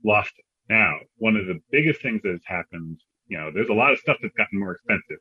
lost 0.04 0.32
it. 0.38 0.44
Now, 0.68 0.96
one 1.18 1.36
of 1.36 1.46
the 1.46 1.60
biggest 1.70 2.00
things 2.00 2.22
that 2.22 2.32
has 2.32 2.42
happened 2.46 2.98
you 3.28 3.36
know, 3.36 3.50
there's 3.52 3.68
a 3.68 3.74
lot 3.74 3.92
of 3.92 3.98
stuff 3.98 4.18
that's 4.22 4.34
gotten 4.36 4.60
more 4.60 4.72
expensive 4.72 5.18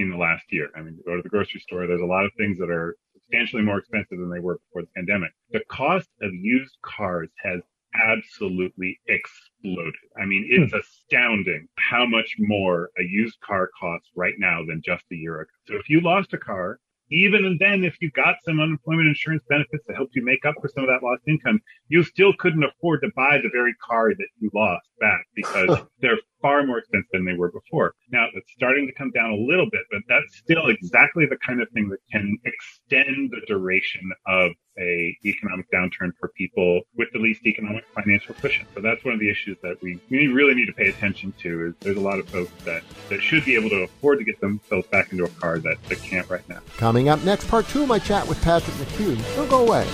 in 0.00 0.10
the 0.10 0.16
last 0.16 0.44
year. 0.50 0.68
I 0.76 0.82
mean, 0.82 0.98
go 1.06 1.16
to 1.16 1.22
the 1.22 1.28
grocery 1.28 1.60
store, 1.60 1.86
there's 1.86 2.00
a 2.00 2.06
lot 2.06 2.24
of 2.24 2.32
things 2.36 2.58
that 2.58 2.70
are 2.70 2.96
substantially 3.14 3.62
more 3.62 3.78
expensive 3.78 4.18
than 4.18 4.30
they 4.30 4.40
were 4.40 4.58
before 4.58 4.82
the 4.82 4.88
pandemic. 4.96 5.32
The 5.50 5.62
cost 5.70 6.08
of 6.22 6.32
used 6.34 6.76
cars 6.82 7.30
has 7.42 7.60
absolutely 7.94 9.00
exploded. 9.06 9.94
I 10.20 10.24
mean, 10.24 10.46
it's 10.50 10.72
hmm. 10.72 10.78
astounding 10.78 11.68
how 11.78 12.06
much 12.06 12.36
more 12.38 12.90
a 12.98 13.02
used 13.02 13.40
car 13.40 13.70
costs 13.78 14.10
right 14.14 14.34
now 14.38 14.64
than 14.66 14.82
just 14.84 15.04
a 15.10 15.16
year 15.16 15.40
ago. 15.40 15.50
So 15.66 15.74
if 15.76 15.88
you 15.88 16.00
lost 16.00 16.32
a 16.32 16.38
car 16.38 16.78
even 17.10 17.56
then, 17.60 17.84
if 17.84 17.96
you 18.00 18.10
got 18.10 18.36
some 18.44 18.60
unemployment 18.60 19.08
insurance 19.08 19.42
benefits 19.48 19.84
to 19.86 19.94
help 19.94 20.10
you 20.14 20.24
make 20.24 20.44
up 20.44 20.54
for 20.60 20.68
some 20.68 20.84
of 20.84 20.88
that 20.88 21.04
lost 21.04 21.22
income, 21.26 21.60
you 21.88 22.02
still 22.02 22.32
couldn't 22.38 22.64
afford 22.64 23.00
to 23.02 23.10
buy 23.16 23.38
the 23.42 23.50
very 23.52 23.74
car 23.74 24.10
that 24.10 24.28
you 24.40 24.50
lost 24.54 24.88
back 25.00 25.24
because 25.34 25.78
they're 26.00 26.18
far 26.40 26.64
more 26.64 26.78
expensive 26.78 27.08
than 27.12 27.24
they 27.24 27.34
were 27.34 27.50
before. 27.50 27.94
Now 28.10 28.26
it's 28.34 28.50
starting 28.52 28.86
to 28.86 28.92
come 28.94 29.10
down 29.10 29.30
a 29.30 29.36
little 29.36 29.68
bit, 29.70 29.82
but 29.90 30.02
that's 30.08 30.36
still 30.36 30.68
exactly 30.68 31.26
the 31.26 31.38
kind 31.44 31.60
of 31.60 31.68
thing 31.70 31.88
that 31.88 31.98
can 32.12 32.36
extend 32.44 33.30
the 33.30 33.40
duration 33.46 34.02
of 34.26 34.52
a 34.88 35.16
economic 35.24 35.70
downturn 35.70 36.12
for 36.18 36.28
people 36.28 36.80
with 36.96 37.08
the 37.12 37.18
least 37.18 37.46
economic 37.46 37.84
financial 37.94 38.34
cushion. 38.34 38.66
So 38.74 38.80
that's 38.80 39.04
one 39.04 39.14
of 39.14 39.20
the 39.20 39.30
issues 39.30 39.56
that 39.62 39.80
we, 39.82 40.00
we 40.10 40.26
really 40.28 40.54
need 40.54 40.66
to 40.66 40.72
pay 40.72 40.88
attention 40.88 41.32
to 41.42 41.66
is 41.66 41.74
there's 41.80 41.96
a 41.96 42.00
lot 42.00 42.18
of 42.18 42.28
folks 42.28 42.50
that, 42.64 42.82
that 43.08 43.22
should 43.22 43.44
be 43.44 43.54
able 43.54 43.70
to 43.70 43.82
afford 43.82 44.18
to 44.18 44.24
get 44.24 44.40
themselves 44.40 44.86
back 44.88 45.12
into 45.12 45.24
a 45.24 45.28
car 45.28 45.58
that, 45.58 45.82
that 45.84 46.02
can't 46.02 46.28
right 46.28 46.46
now. 46.48 46.60
Coming 46.76 47.08
up 47.08 47.22
next, 47.24 47.48
part 47.48 47.68
two 47.68 47.82
of 47.82 47.88
my 47.88 47.98
chat 47.98 48.26
with 48.26 48.40
Patrick 48.42 48.76
McHugh. 48.76 49.36
Don't 49.36 49.50
go 49.50 49.66
away. 49.66 49.86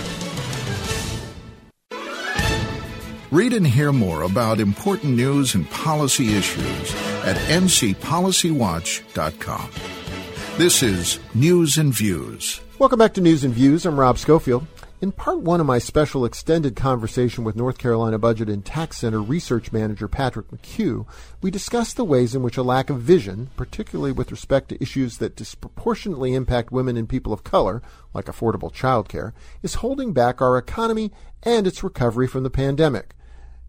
Read 3.30 3.52
and 3.52 3.66
hear 3.66 3.92
more 3.92 4.22
about 4.22 4.60
important 4.60 5.16
news 5.16 5.56
and 5.56 5.68
policy 5.70 6.36
issues 6.36 6.94
at 7.24 7.36
ncpolicywatch.com. 7.48 9.70
This 10.56 10.84
is 10.84 11.18
News 11.34 11.78
and 11.78 11.92
Views. 11.92 12.60
Welcome 12.78 13.00
back 13.00 13.12
to 13.14 13.20
News 13.20 13.42
and 13.42 13.52
Views. 13.52 13.84
I'm 13.86 13.98
Rob 13.98 14.18
Schofield. 14.18 14.68
In 15.00 15.10
part 15.10 15.40
one 15.40 15.60
of 15.60 15.66
my 15.66 15.78
special 15.78 16.24
extended 16.24 16.76
conversation 16.76 17.42
with 17.42 17.56
North 17.56 17.78
Carolina 17.78 18.16
Budget 18.16 18.48
and 18.48 18.64
Tax 18.64 18.98
Center 18.98 19.20
research 19.20 19.72
manager 19.72 20.06
Patrick 20.06 20.48
McHugh, 20.48 21.04
we 21.42 21.50
discussed 21.50 21.96
the 21.96 22.04
ways 22.04 22.34
in 22.34 22.42
which 22.42 22.56
a 22.56 22.62
lack 22.62 22.90
of 22.90 23.00
vision, 23.00 23.50
particularly 23.56 24.12
with 24.12 24.30
respect 24.30 24.68
to 24.68 24.80
issues 24.80 25.18
that 25.18 25.34
disproportionately 25.36 26.32
impact 26.32 26.70
women 26.70 26.96
and 26.96 27.08
people 27.08 27.32
of 27.32 27.42
color, 27.42 27.82
like 28.14 28.26
affordable 28.26 28.72
childcare, 28.72 29.32
is 29.62 29.74
holding 29.74 30.12
back 30.12 30.40
our 30.40 30.56
economy 30.56 31.10
and 31.42 31.66
its 31.66 31.82
recovery 31.82 32.28
from 32.28 32.44
the 32.44 32.48
pandemic. 32.48 33.14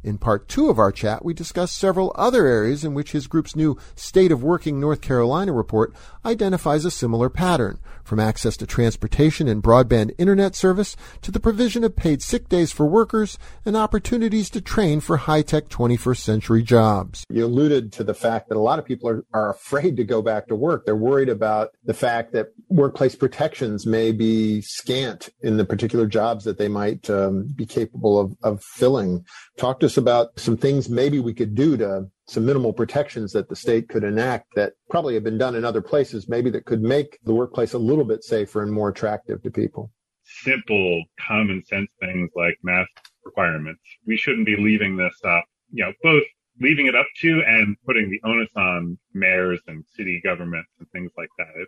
In 0.06 0.20
part 0.20 0.48
two 0.48 0.70
of 0.70 0.78
our 0.78 0.92
chat, 0.92 1.26
we 1.26 1.34
discussed 1.34 1.76
several 1.76 2.12
other 2.14 2.46
areas 2.46 2.84
in 2.84 2.94
which 2.94 3.14
his 3.14 3.26
group's 3.26 3.56
new 3.56 3.76
State 3.96 4.32
of 4.32 4.44
Working 4.44 4.80
North 4.80 5.02
Carolina 5.02 5.52
report 5.52 5.96
identifies 6.24 6.86
a 6.86 6.92
similar 6.92 7.28
pattern, 7.28 7.80
from 8.04 8.20
access 8.20 8.56
to 8.58 8.68
transportation 8.68 9.48
and 9.48 9.64
broadband 9.64 10.14
internet 10.20 10.56
service 10.56 10.96
to 11.24 11.32
the 11.32 11.40
provision 11.40 11.84
of 11.84 11.96
paid 11.96 12.22
sick 12.22 12.48
days 12.48 12.72
for 12.72 12.86
workers 12.86 13.40
and 13.66 13.76
opportunities 13.76 14.50
to 14.52 14.62
train 14.62 15.00
for 15.00 15.18
high-tech 15.18 15.70
21st 15.70 16.18
century 16.18 16.62
jobs. 16.62 17.26
You 17.30 17.46
alluded 17.46 17.92
to 17.94 18.04
the 18.04 18.14
fact 18.14 18.50
that 18.50 18.58
a 18.58 18.62
lot 18.62 18.78
of 18.78 18.86
people 18.86 19.10
are, 19.10 19.26
are 19.34 19.50
afraid 19.50 19.98
to 19.98 20.04
go 20.04 20.22
back 20.22 20.48
to 20.48 20.56
work. 20.56 20.86
They're 20.86 20.96
worried 20.96 21.30
about 21.30 21.72
the 21.84 21.96
fact 21.96 22.32
that 22.34 22.54
workplace 22.70 23.16
protections 23.16 23.88
may 23.88 24.12
be 24.12 24.62
scant 24.62 25.30
in 25.42 25.58
the 25.58 25.66
particular 25.66 26.06
jobs 26.06 26.44
that 26.46 26.60
they 26.60 26.68
might 26.68 27.10
um, 27.10 27.48
be 27.56 27.66
capable 27.66 28.20
of, 28.20 28.38
of 28.44 28.64
filling. 28.64 29.26
Talk 29.58 29.80
to 29.80 29.90
us 29.96 29.98
about 29.98 30.38
some 30.40 30.58
things 30.58 30.90
maybe 30.90 31.20
we 31.20 31.34
could 31.34 31.56
do 31.56 31.78
to 31.78 32.08
some 32.28 32.46
minimal 32.46 32.74
protections 32.74 33.32
that 33.32 33.48
the 33.48 33.56
state 33.56 33.88
could 33.88 34.04
enact 34.04 34.54
that 34.56 34.74
probably 34.90 35.14
have 35.14 35.24
been 35.24 35.38
done 35.38 35.56
in 35.56 35.64
other 35.64 35.82
places, 35.82 36.28
maybe 36.28 36.50
that 36.50 36.66
could 36.66 36.82
make 36.82 37.18
the 37.24 37.34
workplace 37.34 37.74
a 37.74 37.78
little 37.78 38.04
bit 38.04 38.24
safer 38.24 38.62
and 38.62 38.72
more 38.72 38.90
attractive 38.90 39.42
to 39.44 39.52
people. 39.52 39.92
Simple, 40.24 41.04
common 41.20 41.64
sense 41.66 41.90
things 42.00 42.30
like 42.36 42.58
mask 42.64 42.90
requirements. 43.24 43.82
We 44.06 44.18
shouldn't 44.18 44.46
be 44.46 44.58
leaving 44.58 44.98
this 44.98 45.16
up, 45.24 45.46
you 45.72 45.86
know, 45.86 45.94
both 46.04 46.24
leaving 46.60 46.88
it 46.88 46.96
up 46.96 47.08
to 47.22 47.44
and 47.46 47.76
putting 47.86 48.10
the 48.10 48.22
onus 48.28 48.50
on 48.56 48.98
mayors 49.14 49.60
and 49.68 49.84
city 49.96 50.22
governments 50.24 50.70
and 50.80 50.90
things 50.92 51.12
like 51.18 51.30
that. 51.38 51.52
If 51.58 51.68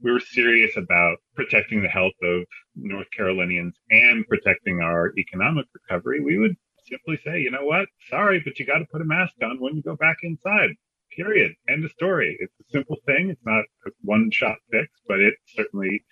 we 0.00 0.12
were 0.12 0.20
serious 0.20 0.76
about 0.76 1.18
protecting 1.34 1.82
the 1.82 1.88
health 1.88 2.12
of 2.22 2.44
North 2.76 3.08
Carolinians 3.16 3.74
and 3.90 4.24
protecting 4.28 4.80
our 4.80 5.12
economic 5.18 5.66
recovery, 5.74 6.20
we 6.20 6.38
would 6.38 6.56
simply 6.88 7.18
say, 7.24 7.40
you 7.40 7.50
know 7.50 7.64
what? 7.64 7.88
Sorry, 8.08 8.40
but 8.44 8.58
you 8.58 8.66
got 8.66 8.78
to 8.78 8.86
put 8.90 9.02
a 9.02 9.04
mask 9.04 9.34
on 9.42 9.60
when 9.60 9.76
you 9.76 9.82
go 9.82 9.96
back 9.96 10.18
inside. 10.22 10.70
Period. 11.16 11.52
End 11.68 11.84
of 11.84 11.90
story. 11.92 12.36
It's 12.38 12.54
a 12.60 12.70
simple 12.70 12.96
thing. 13.06 13.30
It's 13.30 13.44
not 13.44 13.64
a 13.86 13.90
one 14.02 14.30
shot 14.30 14.58
fix, 14.70 14.88
but 15.06 15.20
it 15.20 15.34
certainly 15.46 16.04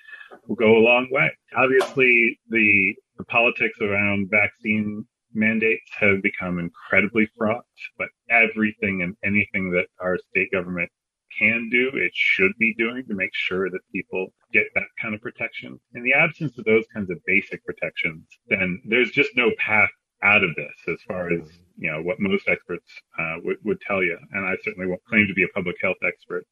will 0.46 0.56
go 0.56 0.76
a 0.76 0.86
long 0.86 1.08
way. 1.10 1.30
Obviously, 1.56 2.38
the, 2.48 2.94
the 3.18 3.24
politics 3.24 3.78
around 3.80 4.30
vaccine 4.30 5.04
mandates 5.34 5.90
have 5.98 6.22
become 6.22 6.58
incredibly 6.58 7.28
fraught, 7.36 7.64
but 7.98 8.08
everything 8.30 9.02
and 9.02 9.14
anything 9.22 9.70
that 9.72 9.86
our 10.00 10.18
state 10.30 10.50
government 10.50 10.90
can 11.38 11.68
do, 11.70 11.90
it 11.94 12.12
should 12.14 12.52
be 12.58 12.74
doing 12.78 13.04
to 13.06 13.14
make 13.14 13.34
sure 13.34 13.68
that 13.70 13.80
people 13.92 14.32
get 14.52 14.66
that 14.74 14.86
kind 15.00 15.14
of 15.14 15.20
protection. 15.20 15.78
In 15.94 16.02
the 16.02 16.14
absence 16.14 16.56
of 16.58 16.64
those 16.64 16.84
kinds 16.94 17.10
of 17.10 17.18
basic 17.26 17.64
protections, 17.64 18.26
then 18.48 18.80
there's 18.86 19.10
just 19.10 19.36
no 19.36 19.50
path 19.58 19.90
out 20.22 20.42
of 20.42 20.54
this 20.56 20.74
as 20.88 20.98
far 21.06 21.30
as 21.30 21.40
you 21.76 21.90
know 21.90 22.02
what 22.02 22.18
most 22.20 22.48
experts 22.48 22.90
uh, 23.18 23.36
would, 23.44 23.58
would 23.64 23.80
tell 23.80 24.02
you. 24.02 24.18
And 24.32 24.46
i 24.46 24.56
certainly 24.64 24.88
won't 24.88 25.04
claim 25.04 25.26
to 25.26 25.34
be 25.34 25.44
a 25.44 25.48
public 25.48 25.76
health 25.82 25.98
expert. 26.06 26.46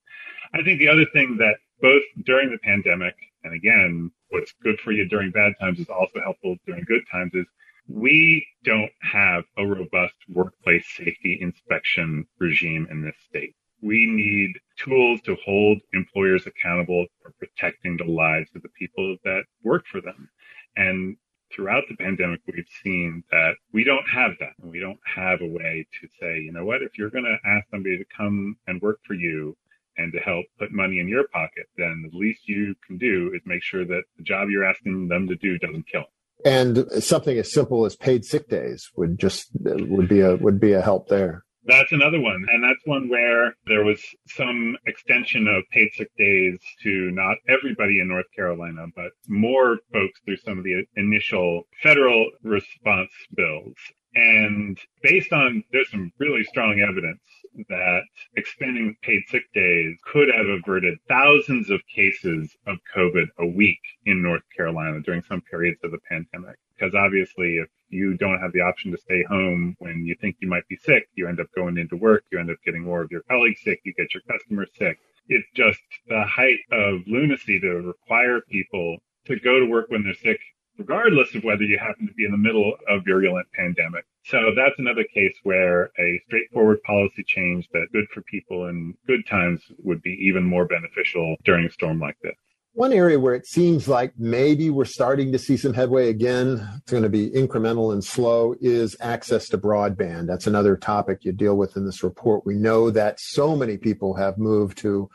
I 0.53 0.63
think 0.63 0.79
the 0.79 0.89
other 0.89 1.07
thing 1.13 1.37
that 1.39 1.57
both 1.81 2.03
during 2.25 2.51
the 2.51 2.59
pandemic 2.59 3.15
and 3.43 3.55
again 3.55 4.11
what's 4.31 4.55
good 4.63 4.79
for 4.81 4.93
you 4.93 5.09
during 5.09 5.31
bad 5.31 5.55
times 5.61 5.79
is 5.79 5.89
also 5.89 6.21
helpful 6.23 6.57
during 6.67 6.85
good 6.85 7.03
times 7.11 7.33
is 7.35 7.47
we 7.89 8.47
don't 8.65 8.91
have 9.01 9.45
a 9.59 9.67
robust 9.67 10.15
workplace 10.29 10.87
safety 10.97 11.39
inspection 11.41 12.27
regime 12.39 12.87
in 12.91 13.03
this 13.03 13.17
state. 13.29 13.55
We 13.83 14.07
need 14.07 14.53
tools 14.79 15.21
to 15.23 15.37
hold 15.45 15.79
employers 15.93 16.47
accountable 16.47 17.05
for 17.23 17.33
protecting 17.39 17.97
the 17.97 18.11
lives 18.11 18.51
of 18.55 18.63
the 18.63 18.71
people 18.71 19.17
that 19.25 19.45
work 19.63 19.85
for 19.87 20.01
them. 20.01 20.29
And 20.77 21.17
throughout 21.55 21.85
the 21.89 21.97
pandemic, 21.97 22.41
we've 22.47 22.69
seen 22.83 23.23
that 23.31 23.55
we 23.73 23.85
don't 23.85 24.07
have 24.09 24.33
that. 24.41 24.53
We 24.63 24.81
don't 24.81 24.99
have 25.05 25.41
a 25.41 25.47
way 25.47 25.87
to 26.01 26.09
say, 26.21 26.41
you 26.41 26.53
know 26.53 26.65
what, 26.65 26.83
if 26.83 26.99
you're 26.99 27.11
going 27.11 27.25
to 27.25 27.49
ask 27.49 27.67
somebody 27.71 27.99
to 27.99 28.05
come 28.17 28.57
and 28.67 28.81
work 28.83 29.01
for 29.07 29.15
you 29.15 29.57
and 29.97 30.13
to 30.13 30.19
help 30.19 30.47
put 30.59 30.73
money 30.73 30.99
in 30.99 31.09
your 31.09 31.29
pocket, 31.29 31.67
then 31.77 32.09
the 32.11 32.19
least 32.19 32.49
you 32.49 32.75
can 32.87 32.99
do 32.99 33.33
is 33.35 33.41
make 33.45 33.63
sure 33.63 33.85
that 33.85 34.03
the 34.17 34.25
job 34.25 34.49
you're 34.51 34.65
asking 34.65 35.09
them 35.09 35.29
to 35.29 35.37
do 35.37 35.59
doesn't 35.59 35.87
kill 35.87 36.03
them. 36.03 36.09
And 36.45 37.03
something 37.03 37.39
as 37.39 37.53
simple 37.53 37.85
as 37.87 37.97
paid 37.97 38.25
sick 38.25 38.49
days 38.49 38.91
would 38.97 39.19
just 39.19 39.49
would 39.55 40.09
be 40.09 40.21
a 40.21 40.37
would 40.37 40.61
be 40.61 40.73
a 40.73 40.83
help 40.83 41.09
there. 41.09 41.45
That's 41.67 41.93
another 41.93 42.21
one. 42.21 42.45
And 42.51 42.63
that's 42.63 42.85
one 42.85 43.09
where 43.09 43.55
there 43.67 43.85
was 43.85 44.03
some 44.27 44.77
extension 44.87 45.49
of 45.49 45.65
paid 45.71 45.91
sick 45.95 46.11
days 46.19 46.59
to 46.83 47.11
not 47.11 47.39
everybody 47.49 48.01
in 48.01 48.09
North 48.09 48.27
Carolina, 48.37 48.87
but 48.95 49.13
more 49.29 49.79
folks 49.93 50.21
through 50.25 50.37
some 50.39 50.59
of 50.59 50.65
the 50.65 50.85
initial 50.97 51.63
federal 51.83 52.31
response 52.43 53.11
bills. 53.35 53.75
And 54.15 54.79
based 55.03 55.33
on, 55.33 55.65
there's 55.73 55.91
some 55.91 56.13
really 56.19 56.45
strong 56.45 56.81
evidence 56.81 57.21
that 57.69 58.03
extending 58.37 58.97
paid 59.03 59.23
sick 59.29 59.45
days 59.55 59.97
could 60.05 60.29
have 60.29 60.47
averted 60.47 60.99
thousands 61.09 61.71
of 61.71 61.81
cases 61.93 62.57
of 62.67 62.77
COVID 62.95 63.27
a 63.39 63.47
week 63.47 63.81
in 64.07 64.23
North 64.23 64.43
Carolina 64.57 65.01
during 65.01 65.23
some 65.23 65.41
periods 65.51 65.81
of 65.83 65.91
the 65.91 65.99
pandemic. 66.09 66.57
Because 66.85 67.01
obviously, 67.03 67.57
if 67.57 67.69
you 67.89 68.15
don't 68.19 68.41
have 68.41 68.53
the 68.53 68.61
option 68.61 68.91
to 68.91 68.99
stay 68.99 69.23
home 69.23 69.75
when 69.79 70.05
you 70.05 70.15
think 70.21 70.37
you 70.41 70.49
might 70.49 70.67
be 70.69 70.77
sick. 70.77 71.09
You 71.15 71.29
end 71.29 71.41
up 71.41 71.47
going 71.57 71.79
into 71.79 71.97
work. 71.97 72.25
You 72.31 72.39
end 72.39 72.51
up 72.51 72.59
getting 72.65 72.83
more 72.83 73.01
of 73.01 73.11
your 73.11 73.23
colleagues 73.23 73.63
sick. 73.63 73.81
You 73.85 73.95
get 73.95 74.13
your 74.13 74.23
customers 74.29 74.69
sick. 74.77 74.99
It's 75.29 75.49
just 75.55 75.81
the 76.07 76.25
height 76.25 76.59
of 76.73 77.01
lunacy 77.07 77.59
to 77.61 77.69
require 77.81 78.43
people 78.51 78.99
to 79.27 79.39
go 79.41 79.61
to 79.61 79.67
work 79.67 79.87
when 79.89 80.05
they're 80.05 80.13
sick, 80.13 80.39
regardless 80.77 81.35
of 81.35 81.45
whether 81.45 81.63
you 81.63 81.79
happen 81.79 82.07
to 82.07 82.13
be 82.13 82.27
in 82.27 82.33
the 82.33 82.37
middle 82.37 82.75
of 82.89 83.01
a 83.01 83.03
virulent 83.03 83.47
pandemic. 83.55 84.05
So 84.25 84.53
that's 84.55 84.79
another 84.79 85.05
case 85.05 85.37
where 85.43 85.91
a 85.99 86.21
straightforward 86.27 86.83
policy 86.83 87.25
change 87.27 87.69
that's 87.73 87.91
good 87.93 88.09
for 88.13 88.21
people 88.23 88.67
in 88.67 88.95
good 89.07 89.27
times 89.27 89.63
would 89.79 90.03
be 90.03 90.19
even 90.21 90.45
more 90.45 90.67
beneficial 90.67 91.37
during 91.45 91.65
a 91.65 91.71
storm 91.71 92.01
like 92.01 92.19
this. 92.23 92.37
One 92.77 92.93
area 92.93 93.21
where 93.21 93.37
it 93.37 93.47
seems 93.47 93.87
like 93.87 94.15
maybe 94.19 94.69
we're 94.69 94.85
starting 94.85 95.31
to 95.31 95.39
see 95.39 95.57
some 95.57 95.75
headway 95.75 96.09
again, 96.09 96.69
it's 96.79 96.91
going 96.91 97.05
to 97.05 97.09
be 97.09 97.31
incremental 97.31 97.93
and 97.93 98.03
slow, 98.03 98.57
is 98.61 98.97
access 99.01 99.49
to 99.51 99.59
broadband. 99.59 100.27
That's 100.27 100.49
another 100.49 100.77
topic 100.77 101.25
you 101.25 101.31
deal 101.31 101.57
with 101.57 101.77
in 101.77 101.87
this 101.87 102.03
report. 102.03 102.45
We 102.45 102.57
know 102.57 102.91
that 102.91 103.21
so 103.21 103.55
many 103.55 103.77
people 103.77 104.17
have 104.17 104.39
moved 104.39 104.79
to 104.79 105.09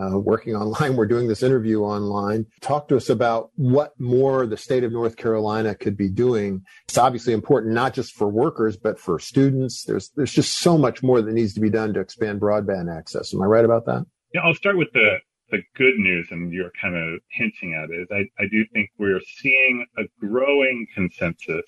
uh, 0.00 0.18
working 0.18 0.56
online. 0.56 0.96
We're 0.96 1.06
doing 1.06 1.28
this 1.28 1.42
interview 1.42 1.82
online. 1.82 2.46
Talk 2.62 2.88
to 2.88 2.96
us 2.96 3.10
about 3.10 3.50
what 3.56 3.92
more 4.00 4.46
the 4.46 4.56
state 4.56 4.82
of 4.82 4.90
North 4.90 5.16
Carolina 5.16 5.74
could 5.74 5.98
be 5.98 6.08
doing. 6.08 6.62
It's 6.88 6.96
obviously 6.96 7.34
important 7.34 7.74
not 7.74 7.92
just 7.92 8.14
for 8.14 8.28
workers, 8.28 8.78
but 8.78 8.98
for 8.98 9.18
students. 9.18 9.84
There's 9.84 10.10
there's 10.16 10.32
just 10.32 10.60
so 10.60 10.78
much 10.78 11.02
more 11.02 11.20
that 11.20 11.34
needs 11.34 11.52
to 11.52 11.60
be 11.60 11.68
done 11.68 11.92
to 11.92 12.00
expand 12.00 12.40
broadband 12.40 12.90
access. 12.90 13.34
Am 13.34 13.42
I 13.42 13.44
right 13.44 13.66
about 13.66 13.84
that? 13.84 14.06
Yeah, 14.32 14.40
I'll 14.44 14.54
start 14.54 14.78
with 14.78 14.88
the 14.94 15.18
the 15.52 15.62
good 15.76 15.98
news, 15.98 16.26
and 16.32 16.52
you're 16.52 16.72
kind 16.80 16.96
of 16.96 17.20
hinting 17.30 17.74
at 17.74 17.90
it, 17.90 18.08
I, 18.10 18.42
I 18.42 18.48
do 18.50 18.64
think 18.72 18.90
we're 18.98 19.20
seeing 19.20 19.86
a 19.98 20.04
growing 20.18 20.86
consensus 20.94 21.66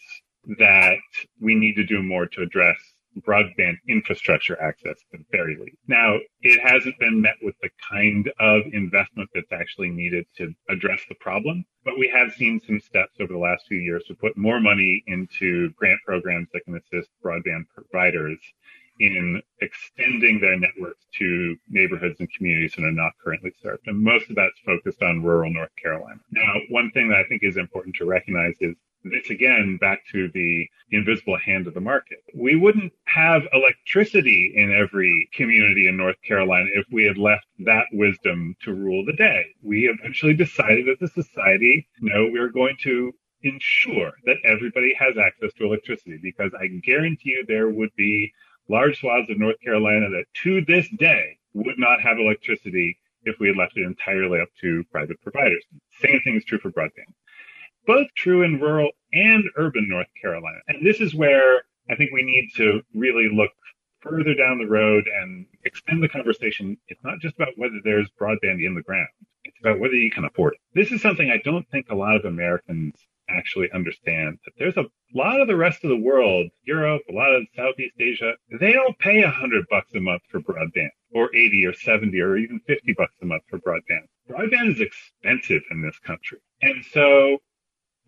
that 0.58 0.98
we 1.40 1.54
need 1.54 1.74
to 1.76 1.84
do 1.84 2.02
more 2.02 2.26
to 2.26 2.42
address 2.42 2.76
broadband 3.20 3.76
infrastructure 3.88 4.60
access 4.60 4.96
at 5.12 5.20
the 5.20 5.24
very 5.30 5.56
least. 5.56 5.76
Now, 5.86 6.16
it 6.40 6.60
hasn't 6.60 6.98
been 6.98 7.20
met 7.20 7.36
with 7.42 7.54
the 7.62 7.70
kind 7.88 8.32
of 8.40 8.62
investment 8.72 9.30
that's 9.32 9.52
actually 9.52 9.90
needed 9.90 10.26
to 10.38 10.52
address 10.68 11.00
the 11.08 11.14
problem, 11.16 11.64
but 11.84 11.98
we 11.98 12.08
have 12.08 12.32
seen 12.32 12.60
some 12.66 12.80
steps 12.80 13.12
over 13.20 13.32
the 13.32 13.38
last 13.38 13.66
few 13.68 13.78
years 13.78 14.02
to 14.08 14.14
put 14.14 14.36
more 14.36 14.60
money 14.60 15.04
into 15.06 15.70
grant 15.76 16.00
programs 16.04 16.48
that 16.52 16.64
can 16.64 16.76
assist 16.76 17.10
broadband 17.24 17.66
providers 17.72 18.38
in 19.00 19.42
extending 19.60 20.40
their 20.40 20.58
networks 20.58 21.04
to 21.18 21.56
neighborhoods 21.68 22.20
and 22.20 22.32
communities 22.32 22.74
that 22.76 22.84
are 22.84 22.92
not 22.92 23.12
currently 23.22 23.52
served. 23.62 23.86
And 23.86 24.02
most 24.02 24.30
of 24.30 24.36
that's 24.36 24.58
focused 24.64 25.02
on 25.02 25.22
rural 25.22 25.52
North 25.52 25.74
Carolina. 25.80 26.20
Now, 26.30 26.54
one 26.70 26.90
thing 26.92 27.08
that 27.08 27.18
I 27.18 27.24
think 27.24 27.42
is 27.42 27.56
important 27.56 27.96
to 27.96 28.04
recognize 28.04 28.54
is 28.60 28.76
this 29.04 29.28
again 29.30 29.76
back 29.80 30.00
to 30.12 30.30
the 30.32 30.66
invisible 30.90 31.36
hand 31.36 31.66
of 31.66 31.74
the 31.74 31.80
market. 31.80 32.18
We 32.34 32.56
wouldn't 32.56 32.92
have 33.04 33.42
electricity 33.52 34.54
in 34.56 34.72
every 34.72 35.28
community 35.34 35.88
in 35.88 35.96
North 35.96 36.16
Carolina 36.26 36.66
if 36.74 36.86
we 36.90 37.04
had 37.04 37.18
left 37.18 37.46
that 37.60 37.86
wisdom 37.92 38.56
to 38.62 38.72
rule 38.72 39.04
the 39.04 39.12
day. 39.12 39.46
We 39.62 39.88
eventually 39.88 40.34
decided 40.34 40.88
as 40.88 41.02
a 41.02 41.12
society, 41.12 41.86
no, 42.00 42.28
we're 42.30 42.48
going 42.48 42.76
to 42.82 43.12
ensure 43.42 44.12
that 44.24 44.36
everybody 44.44 44.94
has 44.98 45.18
access 45.18 45.52
to 45.54 45.64
electricity 45.64 46.18
because 46.22 46.52
I 46.58 46.68
guarantee 46.68 47.30
you 47.30 47.44
there 47.46 47.68
would 47.68 47.94
be 47.94 48.32
large 48.68 49.00
swaths 49.00 49.30
of 49.30 49.38
North 49.38 49.60
Carolina 49.60 50.08
that 50.10 50.24
to 50.42 50.64
this 50.64 50.88
day 50.98 51.38
would 51.52 51.78
not 51.78 52.00
have 52.00 52.18
electricity 52.18 52.98
if 53.24 53.38
we 53.38 53.48
had 53.48 53.56
left 53.56 53.76
it 53.76 53.82
entirely 53.82 54.40
up 54.40 54.48
to 54.60 54.84
private 54.90 55.20
providers. 55.22 55.64
Same 56.00 56.20
thing 56.24 56.36
is 56.36 56.44
true 56.44 56.58
for 56.58 56.70
broadband. 56.70 57.12
Both 57.86 58.08
true 58.16 58.42
in 58.42 58.60
rural 58.60 58.90
and 59.12 59.44
urban 59.56 59.88
North 59.88 60.08
Carolina. 60.20 60.58
And 60.68 60.86
this 60.86 61.00
is 61.00 61.14
where 61.14 61.62
I 61.90 61.96
think 61.96 62.12
we 62.12 62.22
need 62.22 62.50
to 62.56 62.82
really 62.94 63.28
look 63.32 63.50
further 64.00 64.34
down 64.34 64.58
the 64.58 64.66
road 64.66 65.04
and 65.06 65.46
extend 65.64 66.02
the 66.02 66.08
conversation. 66.08 66.76
It's 66.88 67.02
not 67.04 67.20
just 67.20 67.36
about 67.36 67.56
whether 67.56 67.80
there's 67.82 68.10
broadband 68.20 68.64
in 68.64 68.74
the 68.74 68.82
ground. 68.82 69.08
It's 69.44 69.58
about 69.60 69.78
whether 69.80 69.94
you 69.94 70.10
can 70.10 70.24
afford 70.24 70.54
it. 70.54 70.60
This 70.74 70.92
is 70.92 71.02
something 71.02 71.30
I 71.30 71.40
don't 71.44 71.68
think 71.70 71.86
a 71.90 71.94
lot 71.94 72.16
of 72.16 72.24
Americans 72.24 72.94
actually 73.28 73.70
understand 73.72 74.38
that 74.44 74.52
there's 74.58 74.76
a 74.76 74.84
lot 75.14 75.40
of 75.40 75.48
the 75.48 75.56
rest 75.56 75.84
of 75.84 75.90
the 75.90 75.96
world, 75.96 76.48
Europe, 76.64 77.02
a 77.08 77.12
lot 77.12 77.34
of 77.34 77.46
Southeast 77.56 77.94
Asia, 77.98 78.34
they 78.60 78.72
don't 78.72 78.98
pay 78.98 79.22
a 79.22 79.30
hundred 79.30 79.64
bucks 79.70 79.94
a 79.94 80.00
month 80.00 80.22
for 80.30 80.40
broadband 80.40 80.90
or 81.12 81.34
80 81.34 81.66
or 81.66 81.72
70 81.72 82.20
or 82.20 82.36
even 82.36 82.60
50 82.66 82.94
bucks 82.94 83.14
a 83.22 83.26
month 83.26 83.42
for 83.48 83.58
broadband. 83.58 84.06
Broadband 84.28 84.72
is 84.72 84.80
expensive 84.80 85.62
in 85.70 85.82
this 85.82 85.98
country. 86.00 86.38
And 86.62 86.84
so 86.92 87.38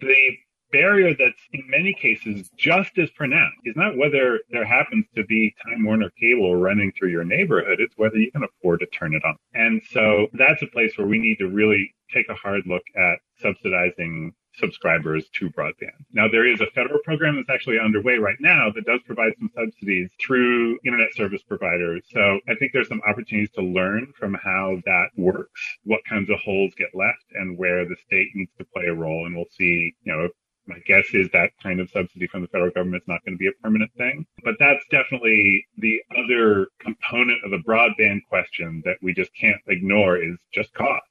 the 0.01 0.37
barrier 0.73 1.15
that's 1.17 1.41
in 1.53 1.63
many 1.69 1.95
cases 1.95 2.51
just 2.57 2.99
as 2.99 3.11
pronounced 3.11 3.57
is 3.65 3.77
not 3.77 3.97
whether 3.97 4.41
there 4.51 4.65
happens 4.65 5.07
to 5.15 5.25
be 5.25 5.55
Time 5.65 5.85
Warner 5.85 6.11
cable 6.21 6.57
running 6.57 6.93
through 6.93 7.11
your 7.11 7.25
neighborhood. 7.25 7.81
It's 7.81 7.97
whether 7.97 8.17
you 8.17 8.31
can 8.33 8.45
afford 8.45 8.81
to 8.81 8.87
turn 8.87 9.15
it 9.15 9.25
on. 9.25 9.37
And 9.55 9.81
so 9.91 10.27
that's 10.33 10.63
a 10.63 10.67
place 10.67 10.97
where 10.99 11.07
we 11.07 11.19
need 11.19 11.39
to 11.39 11.49
really 11.49 11.95
take 12.13 12.29
a 12.29 12.35
hard 12.35 12.63
look 12.67 12.83
at 12.97 13.19
subsidizing 13.41 14.33
subscribers 14.59 15.29
to 15.35 15.51
broadband. 15.51 16.05
Now, 16.13 16.29
there 16.29 16.47
is 16.47 16.61
a 16.61 16.71
federal 16.75 17.01
program 17.05 17.37
that's 17.37 17.51
actually 17.51 17.79
underway 17.79 18.17
right 18.19 18.37
now 18.41 18.71
that 18.75 18.87
does 18.87 19.01
provide 19.05 19.33
some 19.39 19.51
subsidies 19.55 20.11
through 20.21 20.79
internet 20.85 21.15
service 21.15 21.43
providers. 21.43 22.03
So 22.13 22.41
I 22.49 22.55
think 22.55 22.73
there's 22.73 22.89
some 22.89 23.03
opportunities 23.07 23.55
to 23.55 23.63
learn 23.63 24.13
from 24.19 24.35
how 24.35 24.81
that 24.87 25.09
works, 25.17 25.61
what 25.85 26.05
kinds 26.09 26.31
of 26.31 26.39
holes 26.41 26.73
get 26.77 26.95
left 26.95 27.25
and 27.35 27.59
where 27.59 27.85
the 27.85 27.97
state 28.07 28.29
needs 28.35 28.53
to 28.59 28.65
play 28.65 28.87
a 28.87 28.95
role. 28.95 29.27
And 29.27 29.37
we'll 29.37 29.47
see, 29.57 29.95
you 30.03 30.13
know, 30.13 30.29
my 30.67 30.79
guess 30.85 31.07
is 31.13 31.29
that 31.33 31.53
kind 31.63 31.81
of 31.81 31.91
subsidy 31.91 32.27
from 32.27 32.43
the 32.43 32.49
federal 32.49 32.71
government 32.71 33.03
is 33.03 33.09
not 33.09 33.25
going 33.25 33.35
to 33.35 33.39
be 33.39 33.47
a 33.47 33.63
permanent 33.63 33.91
thing. 33.97 34.27
But 34.45 34.57
that's 34.59 34.85
definitely 34.91 35.67
the 35.79 36.03
other 36.19 36.69
component 36.81 37.45
of 37.45 37.51
the 37.53 37.59
broadband 37.59 38.21
question 38.29 38.83
that 38.85 38.97
we 39.01 39.15
just 39.15 39.31
can't 39.39 39.61
ignore 39.69 40.17
is 40.17 40.37
just 40.53 40.73
cost. 40.75 41.05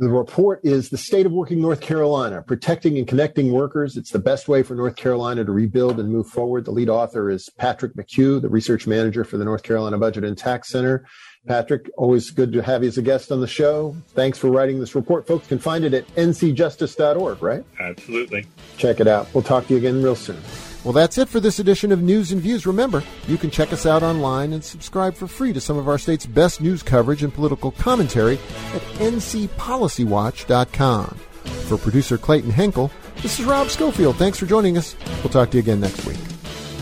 The 0.00 0.08
report 0.08 0.60
is 0.62 0.90
the 0.90 0.96
state 0.96 1.26
of 1.26 1.32
working 1.32 1.60
North 1.60 1.80
Carolina, 1.80 2.40
protecting 2.40 2.98
and 2.98 3.08
connecting 3.08 3.50
workers. 3.50 3.96
It's 3.96 4.12
the 4.12 4.20
best 4.20 4.46
way 4.46 4.62
for 4.62 4.76
North 4.76 4.94
Carolina 4.94 5.44
to 5.44 5.50
rebuild 5.50 5.98
and 5.98 6.08
move 6.08 6.28
forward. 6.28 6.66
The 6.66 6.70
lead 6.70 6.88
author 6.88 7.28
is 7.28 7.50
Patrick 7.58 7.94
McHugh, 7.94 8.40
the 8.40 8.48
research 8.48 8.86
manager 8.86 9.24
for 9.24 9.38
the 9.38 9.44
North 9.44 9.64
Carolina 9.64 9.98
Budget 9.98 10.22
and 10.22 10.38
Tax 10.38 10.70
Center. 10.70 11.04
Patrick, 11.48 11.90
always 11.96 12.30
good 12.30 12.52
to 12.52 12.62
have 12.62 12.84
you 12.84 12.88
as 12.88 12.98
a 12.98 13.02
guest 13.02 13.32
on 13.32 13.40
the 13.40 13.48
show. 13.48 13.96
Thanks 14.10 14.38
for 14.38 14.52
writing 14.52 14.78
this 14.78 14.94
report. 14.94 15.26
Folks 15.26 15.48
can 15.48 15.58
find 15.58 15.84
it 15.84 15.92
at 15.92 16.06
ncjustice.org, 16.14 17.42
right? 17.42 17.64
Absolutely. 17.80 18.46
Check 18.76 19.00
it 19.00 19.08
out. 19.08 19.26
We'll 19.34 19.42
talk 19.42 19.66
to 19.66 19.72
you 19.72 19.78
again 19.78 20.00
real 20.00 20.14
soon. 20.14 20.38
Well, 20.84 20.92
that's 20.92 21.18
it 21.18 21.28
for 21.28 21.40
this 21.40 21.58
edition 21.58 21.92
of 21.92 22.02
News 22.02 22.32
and 22.32 22.40
Views. 22.40 22.66
Remember, 22.66 23.02
you 23.26 23.36
can 23.36 23.50
check 23.50 23.72
us 23.72 23.84
out 23.84 24.02
online 24.02 24.52
and 24.52 24.64
subscribe 24.64 25.14
for 25.14 25.26
free 25.26 25.52
to 25.52 25.60
some 25.60 25.76
of 25.76 25.88
our 25.88 25.98
state's 25.98 26.24
best 26.24 26.60
news 26.60 26.82
coverage 26.82 27.22
and 27.22 27.34
political 27.34 27.72
commentary 27.72 28.38
at 28.74 28.80
ncpolicywatch.com. 28.98 31.18
For 31.66 31.78
producer 31.78 32.16
Clayton 32.16 32.50
Henkel, 32.50 32.90
this 33.22 33.40
is 33.40 33.46
Rob 33.46 33.68
Schofield. 33.68 34.16
Thanks 34.16 34.38
for 34.38 34.46
joining 34.46 34.78
us. 34.78 34.94
We'll 35.22 35.30
talk 35.30 35.50
to 35.50 35.56
you 35.56 35.62
again 35.62 35.80
next 35.80 36.06
week. 36.06 36.18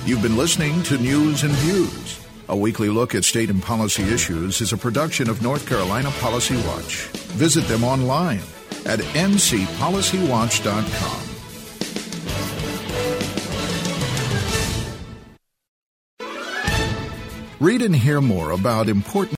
You've 0.05 0.23
been 0.23 0.37
listening 0.37 0.83
to 0.85 0.99
News 0.99 1.43
and 1.43 1.53
Views. 1.53 2.21
A 2.49 2.57
weekly 2.57 2.91
look 2.91 3.13
at 3.15 3.25
state 3.25 3.51
and 3.51 3.61
policy 3.61 4.05
issues 4.05 4.61
is 4.61 4.73
a 4.73 4.77
production 4.77 5.29
of 5.29 5.43
North 5.43 5.67
Carolina 5.67 6.13
Policy 6.21 6.55
Watch. 6.69 7.09
Visit 7.35 7.67
them 7.67 7.83
online 7.83 8.39
at 8.85 9.01
ncpolicywatch.com. 9.01 11.26
Read 17.59 17.81
and 17.81 17.97
hear 17.97 18.21
more 18.21 18.51
about 18.51 18.87
important 18.87 19.35